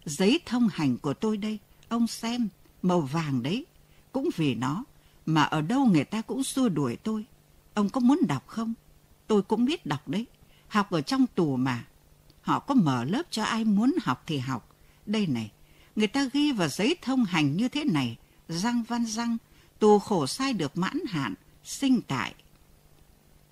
giấy 0.05 0.41
thông 0.47 0.69
hành 0.69 0.99
của 0.99 1.15
tôi 1.15 1.37
đây. 1.37 1.59
Ông 1.89 2.07
xem, 2.07 2.49
màu 2.83 3.01
vàng 3.01 3.43
đấy. 3.43 3.67
Cũng 4.13 4.29
vì 4.37 4.55
nó 4.55 4.85
mà 5.27 5.43
ở 5.43 5.61
đâu 5.61 5.85
người 5.85 6.05
ta 6.05 6.23
cũng 6.23 6.45
xua 6.45 6.69
đuổi 6.69 6.97
tôi. 6.97 7.25
Ông 7.75 7.89
có 7.89 8.01
muốn 8.01 8.21
đọc 8.29 8.47
không? 8.47 8.75
Tôi 9.27 9.43
cũng 9.43 9.65
biết 9.65 9.87
đọc 9.87 10.09
đấy. 10.09 10.27
Học 10.69 10.91
ở 10.91 11.01
trong 11.01 11.27
tù 11.27 11.57
mà. 11.57 11.85
Họ 12.41 12.59
có 12.59 12.75
mở 12.75 13.05
lớp 13.05 13.23
cho 13.31 13.45
ai 13.45 13.65
muốn 13.65 13.95
học 14.03 14.23
thì 14.27 14.39
học. 14.39 14.77
Đây 15.07 15.27
này, 15.27 15.51
người 15.97 16.07
ta 16.07 16.29
ghi 16.33 16.53
vào 16.53 16.69
giấy 16.69 16.97
thông 17.03 17.25
hành 17.25 17.57
như 17.57 17.69
thế 17.69 17.85
này. 17.85 18.17
Răng 18.49 18.83
văn 18.83 19.07
răng, 19.07 19.37
tù 19.79 19.99
khổ 19.99 20.27
sai 20.27 20.53
được 20.53 20.77
mãn 20.77 21.01
hạn, 21.09 21.35
sinh 21.65 22.01
tại. 22.01 22.35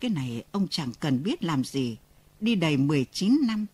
Cái 0.00 0.10
này 0.10 0.44
ông 0.52 0.68
chẳng 0.70 0.92
cần 1.00 1.22
biết 1.22 1.44
làm 1.44 1.64
gì. 1.64 1.96
Đi 2.40 2.54
đầy 2.54 2.76
19 2.76 3.38
năm, 3.46 3.66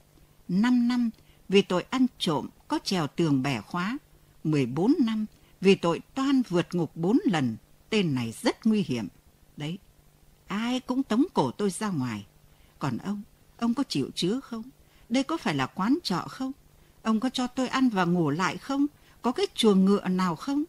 5 0.49 0.89
năm 0.89 1.11
vì 1.49 1.63
tội 1.63 1.85
ăn 1.91 2.07
trộm 2.19 2.49
có 2.69 2.79
trèo 2.85 3.07
tường 3.07 3.43
bẻ 3.43 3.61
khóa, 3.61 3.99
14 4.45 4.95
năm 5.01 5.27
vì 5.61 5.75
tội 5.75 6.01
toan 6.15 6.43
vượt 6.49 6.75
ngục 6.75 6.97
4 6.97 7.19
lần. 7.25 7.57
Tên 7.91 8.15
này 8.15 8.35
rất 8.43 8.67
nguy 8.67 8.83
hiểm. 8.83 9.09
Đấy, 9.57 9.79
ai 10.47 10.81
cũng 10.81 11.03
tống 11.03 11.25
cổ 11.35 11.51
tôi 11.51 11.71
ra 11.71 11.89
ngoài. 11.89 12.27
Còn 12.79 12.99
ông, 12.99 13.23
ông 13.59 13.75
có 13.75 13.85
chịu 13.89 14.11
chứa 14.15 14.41
không? 14.41 14.63
Đây 15.09 15.23
có 15.23 15.37
phải 15.37 15.55
là 15.55 15.67
quán 15.67 15.99
trọ 16.03 16.25
không? 16.29 16.53
Ông 17.03 17.21
có 17.21 17.31
cho 17.31 17.47
tôi 17.47 17.69
ăn 17.69 17.89
và 17.89 18.05
ngủ 18.05 18.31
lại 18.31 18.57
không? 18.57 18.87
Có 19.23 19.33
cái 19.33 19.47
chuồng 19.55 19.85
ngựa 19.85 20.09
nào 20.09 20.37
không? 20.37 20.65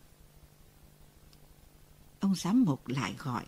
Ông 2.20 2.36
giám 2.36 2.64
mục 2.64 2.88
lại 2.88 3.16
gọi. 3.18 3.46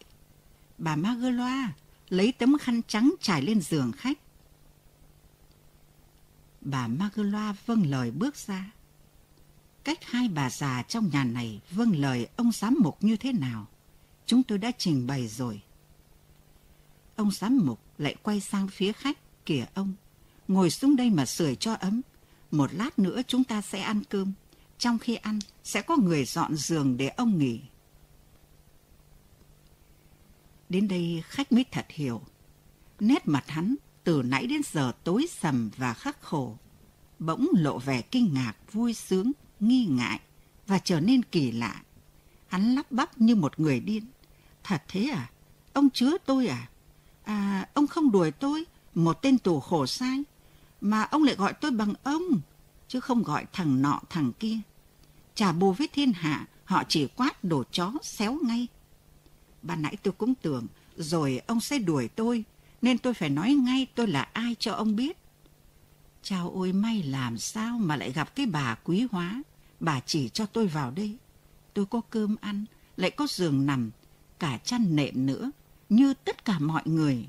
Bà 0.78 0.96
Magloa 0.96 1.74
lấy 2.10 2.32
tấm 2.32 2.58
khăn 2.58 2.82
trắng 2.88 3.14
trải 3.22 3.42
lên 3.42 3.62
giường 3.62 3.92
khách. 3.92 4.20
Bà 6.62 6.88
Magloa 6.88 7.56
vâng 7.66 7.86
lời 7.90 8.12
bước 8.12 8.36
ra. 8.36 8.72
Cách 9.84 10.00
hai 10.04 10.28
bà 10.28 10.50
già 10.50 10.84
trong 10.88 11.10
nhà 11.14 11.24
này 11.24 11.62
vâng 11.72 11.96
lời 11.96 12.28
ông 12.36 12.52
giám 12.52 12.76
mục 12.80 13.04
như 13.04 13.18
thế 13.18 13.32
nào, 13.34 13.68
chúng 14.26 14.44
tôi 14.44 14.58
đã 14.58 14.72
trình 14.78 15.08
bày 15.08 15.28
rồi. 15.28 15.62
Ông 17.16 17.32
giám 17.32 17.60
mục 17.66 17.80
lại 17.98 18.16
quay 18.24 18.40
sang 18.40 18.68
phía 18.68 18.92
khách, 18.92 19.46
kìa 19.46 19.66
ông, 19.74 19.94
ngồi 20.48 20.70
xuống 20.70 20.96
đây 20.96 21.10
mà 21.10 21.26
sưởi 21.26 21.56
cho 21.56 21.74
ấm. 21.74 22.02
Một 22.52 22.74
lát 22.74 23.00
nữa 23.00 23.22
chúng 23.28 23.44
ta 23.44 23.62
sẽ 23.62 23.82
ăn 23.82 24.04
cơm. 24.10 24.34
Trong 24.78 25.00
khi 25.00 25.16
ăn, 25.16 25.40
sẽ 25.64 25.82
có 25.82 25.98
người 25.98 26.26
dọn 26.26 26.56
giường 26.56 26.98
để 26.98 27.08
ông 27.08 27.38
nghỉ. 27.40 27.62
Đến 30.70 30.88
đây 30.88 31.24
khách 31.28 31.52
mới 31.52 31.66
thật 31.72 31.86
hiểu. 31.90 32.22
Nét 33.00 33.28
mặt 33.28 33.44
hắn 33.48 33.76
từ 34.04 34.22
nãy 34.24 34.48
đến 34.48 34.62
giờ 34.72 34.92
tối 35.04 35.28
sầm 35.30 35.70
và 35.78 35.94
khắc 35.94 36.22
khổ. 36.22 36.58
Bỗng 37.20 37.48
lộ 37.54 37.80
vẻ 37.80 38.02
kinh 38.02 38.34
ngạc, 38.34 38.54
vui 38.72 38.94
sướng, 38.94 39.32
nghi 39.60 39.86
ngại 39.86 40.20
và 40.68 40.80
trở 40.80 41.00
nên 41.00 41.24
kỳ 41.24 41.52
lạ. 41.52 41.82
Hắn 42.48 42.76
lắp 42.76 42.92
bắp 42.92 43.22
như 43.22 43.36
một 43.36 43.60
người 43.60 43.80
điên. 43.80 44.06
Thật 44.64 44.84
thế 44.88 45.10
à? 45.14 45.30
Ông 45.74 45.90
chứa 45.90 46.18
tôi 46.26 46.48
à? 46.48 46.70
À, 47.24 47.70
ông 47.74 47.88
không 47.88 48.12
đuổi 48.12 48.32
tôi, 48.32 48.66
một 48.96 49.22
tên 49.22 49.38
tù 49.38 49.60
khổ 49.60 49.86
sai. 49.86 50.24
Mà 50.82 51.02
ông 51.02 51.24
lại 51.24 51.36
gọi 51.36 51.54
tôi 51.54 51.72
bằng 51.72 51.94
ông, 52.04 52.24
chứ 52.88 53.00
không 53.00 53.24
gọi 53.24 53.46
thằng 53.54 53.82
nọ 53.82 54.00
thằng 54.10 54.32
kia. 54.40 54.58
Chả 55.36 55.52
bù 55.52 55.74
với 55.74 55.88
thiên 55.94 56.14
hạ, 56.14 56.46
họ 56.66 56.84
chỉ 56.88 57.08
quát 57.08 57.44
đồ 57.44 57.64
chó 57.72 57.94
xéo 58.04 58.40
ngay. 58.44 58.68
Ban 59.68 59.82
nãy 59.82 59.98
tôi 60.04 60.14
cũng 60.18 60.36
tưởng, 60.36 60.68
rồi 60.98 61.42
ông 61.48 61.62
sẽ 61.62 61.80
đuổi 61.80 62.08
tôi, 62.08 62.44
nên 62.82 62.98
tôi 62.98 63.14
phải 63.14 63.30
nói 63.30 63.54
ngay 63.54 63.88
tôi 63.96 64.08
là 64.08 64.22
ai 64.22 64.56
cho 64.60 64.74
ông 64.74 64.96
biết. 64.96 65.18
Chào 66.22 66.52
ôi 66.56 66.74
may 66.74 67.04
làm 67.04 67.38
sao 67.38 67.78
mà 67.78 67.96
lại 67.96 68.12
gặp 68.12 68.36
cái 68.36 68.46
bà 68.46 68.76
quý 68.84 69.08
hóa, 69.12 69.44
bà 69.80 70.00
chỉ 70.00 70.30
cho 70.30 70.46
tôi 70.46 70.68
vào 70.68 70.92
đây. 70.92 71.18
Tôi 71.74 71.86
có 71.86 72.02
cơm 72.10 72.36
ăn, 72.42 72.66
lại 72.98 73.12
có 73.12 73.28
giường 73.30 73.66
nằm, 73.66 73.92
cả 74.40 74.58
chăn 74.58 74.96
nệm 74.96 75.26
nữa, 75.26 75.52
như 75.90 76.14
tất 76.14 76.46
cả 76.46 76.60
mọi 76.60 76.84
người. 76.86 77.28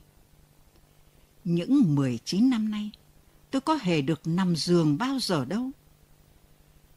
Những 1.45 1.95
19 1.95 2.51
năm 2.51 2.71
nay, 2.71 2.91
tôi 3.51 3.61
có 3.61 3.79
hề 3.83 4.01
được 4.01 4.21
nằm 4.25 4.57
giường 4.57 4.99
bao 4.99 5.19
giờ 5.19 5.45
đâu. 5.45 5.71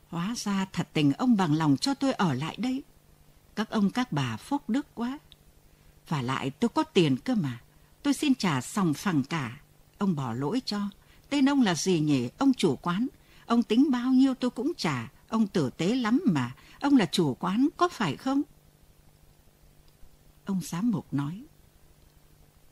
Hóa 0.09 0.33
ra 0.37 0.65
thật 0.73 0.87
tình 0.93 1.13
ông 1.13 1.37
bằng 1.37 1.53
lòng 1.53 1.77
cho 1.77 1.93
tôi 1.93 2.13
ở 2.13 2.33
lại 2.33 2.55
đây. 2.57 2.83
Các 3.55 3.69
ông 3.69 3.89
các 3.89 4.11
bà 4.11 4.37
phúc 4.37 4.69
đức 4.69 4.95
quá. 4.95 5.19
Và 6.07 6.21
lại 6.21 6.49
tôi 6.49 6.69
có 6.69 6.83
tiền 6.83 7.17
cơ 7.17 7.35
mà. 7.35 7.59
Tôi 8.03 8.13
xin 8.13 8.35
trả 8.35 8.61
sòng 8.61 8.93
phẳng 8.93 9.23
cả. 9.23 9.61
Ông 9.97 10.15
bỏ 10.15 10.33
lỗi 10.33 10.61
cho. 10.65 10.79
Tên 11.29 11.49
ông 11.49 11.61
là 11.61 11.75
gì 11.75 11.99
nhỉ? 11.99 12.29
Ông 12.37 12.53
chủ 12.53 12.75
quán. 12.75 13.07
Ông 13.45 13.63
tính 13.63 13.91
bao 13.91 14.11
nhiêu 14.11 14.33
tôi 14.33 14.49
cũng 14.49 14.71
trả. 14.77 15.11
Ông 15.27 15.47
tử 15.47 15.69
tế 15.69 15.95
lắm 15.95 16.21
mà. 16.25 16.55
Ông 16.79 16.97
là 16.97 17.05
chủ 17.05 17.33
quán, 17.33 17.67
có 17.77 17.89
phải 17.89 18.15
không? 18.15 18.41
Ông 20.45 20.61
giám 20.63 20.91
mục 20.91 21.13
nói. 21.13 21.43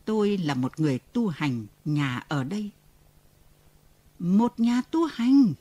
Tôi 0.05 0.37
là 0.37 0.53
một 0.53 0.79
người 0.79 0.99
tu 0.99 1.27
hành, 1.27 1.65
nhà 1.85 2.23
ở 2.27 2.43
đây. 2.43 2.69
Một 4.19 4.59
nhà 4.59 4.81
tu 4.91 5.05
hành? 5.05 5.53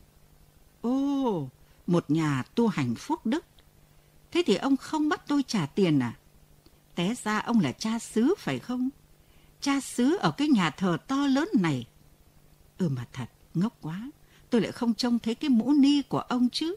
Ồ, 0.81 1.49
một 1.87 2.05
nhà 2.09 2.43
tu 2.55 2.69
hành 2.69 2.95
phúc 2.95 3.27
đức. 3.27 3.45
Thế 4.33 4.43
thì 4.47 4.55
ông 4.55 4.77
không 4.77 5.09
bắt 5.09 5.23
tôi 5.29 5.43
trả 5.43 5.67
tiền 5.67 5.99
à? 5.99 6.17
Té 6.99 7.15
ra 7.25 7.39
ông 7.39 7.61
là 7.61 7.73
cha 7.73 7.99
xứ 7.99 8.35
phải 8.39 8.59
không? 8.59 8.89
Cha 9.61 9.81
xứ 9.81 10.17
ở 10.17 10.31
cái 10.31 10.49
nhà 10.49 10.71
thờ 10.71 10.99
to 11.09 11.27
lớn 11.27 11.49
này. 11.61 11.87
Ừ 12.79 12.89
mà 12.89 13.07
thật, 13.13 13.27
ngốc 13.55 13.77
quá. 13.81 14.11
Tôi 14.51 14.61
lại 14.61 14.73
không 14.73 14.95
trông 14.95 15.19
thấy 15.19 15.35
cái 15.35 15.51
mũ 15.51 15.73
ni 15.73 16.03
của 16.03 16.19
ông 16.19 16.49
chứ. 16.53 16.77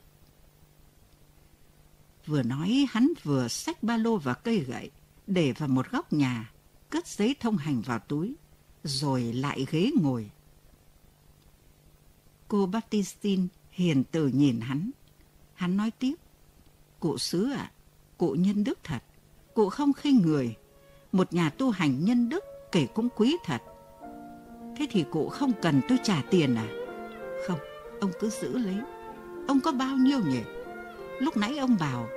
Vừa 2.25 2.43
nói 2.43 2.85
hắn 2.89 3.13
vừa 3.23 3.47
xách 3.47 3.83
ba 3.83 3.97
lô 3.97 4.17
và 4.17 4.33
cây 4.33 4.59
gậy, 4.59 4.91
để 5.27 5.51
vào 5.51 5.69
một 5.69 5.91
góc 5.91 6.13
nhà, 6.13 6.51
cất 6.89 7.07
giấy 7.07 7.35
thông 7.39 7.57
hành 7.57 7.81
vào 7.81 7.99
túi, 7.99 8.35
rồi 8.83 9.23
lại 9.23 9.65
ghế 9.71 9.91
ngồi. 10.01 10.29
Cô 12.47 12.65
Baptistine 12.65 13.47
hiền 13.71 14.03
từ 14.11 14.27
nhìn 14.27 14.59
hắn. 14.61 14.91
Hắn 15.53 15.77
nói 15.77 15.91
tiếp, 15.91 16.15
cụ 16.99 17.17
sứ 17.17 17.51
ạ, 17.51 17.71
cụ 18.17 18.31
nhân 18.39 18.63
đức 18.63 18.79
thật, 18.83 19.03
cụ 19.53 19.69
không 19.69 19.93
khinh 19.93 20.21
người, 20.21 20.55
một 21.11 21.33
nhà 21.33 21.49
tu 21.49 21.69
hành 21.69 22.05
nhân 22.05 22.29
đức 22.29 22.43
kể 22.71 22.87
cũng 22.93 23.09
quý 23.15 23.37
thật. 23.45 23.61
Thế 24.77 24.87
thì 24.91 25.05
cụ 25.11 25.29
không 25.29 25.51
cần 25.61 25.81
tôi 25.87 25.97
trả 26.03 26.21
tiền 26.29 26.55
à? 26.55 26.67
Không, 27.47 27.59
ông 28.01 28.11
cứ 28.19 28.29
giữ 28.29 28.57
lấy. 28.57 28.75
Ông 29.47 29.59
có 29.61 29.71
bao 29.71 29.95
nhiêu 29.95 30.19
nhỉ? 30.19 30.41
Lúc 31.19 31.37
nãy 31.37 31.57
ông 31.57 31.77
bảo 31.79 32.09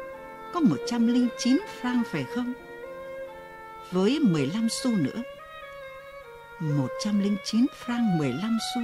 có 0.54 0.60
109 0.60 1.58
franc 1.82 2.02
phải 2.04 2.24
không? 2.24 2.52
Với 3.92 4.18
15 4.20 4.68
xu 4.68 4.90
nữa. 4.90 5.22
109 6.60 7.66
franc 7.86 8.18
15 8.18 8.58
xu. 8.74 8.80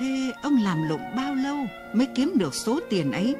Thế 0.00 0.32
ông 0.42 0.62
làm 0.62 0.88
lụng 0.88 1.02
bao 1.16 1.34
lâu 1.34 1.56
mới 1.92 2.08
kiếm 2.14 2.32
được 2.38 2.54
số 2.54 2.80
tiền 2.90 3.12
ấy? 3.12 3.36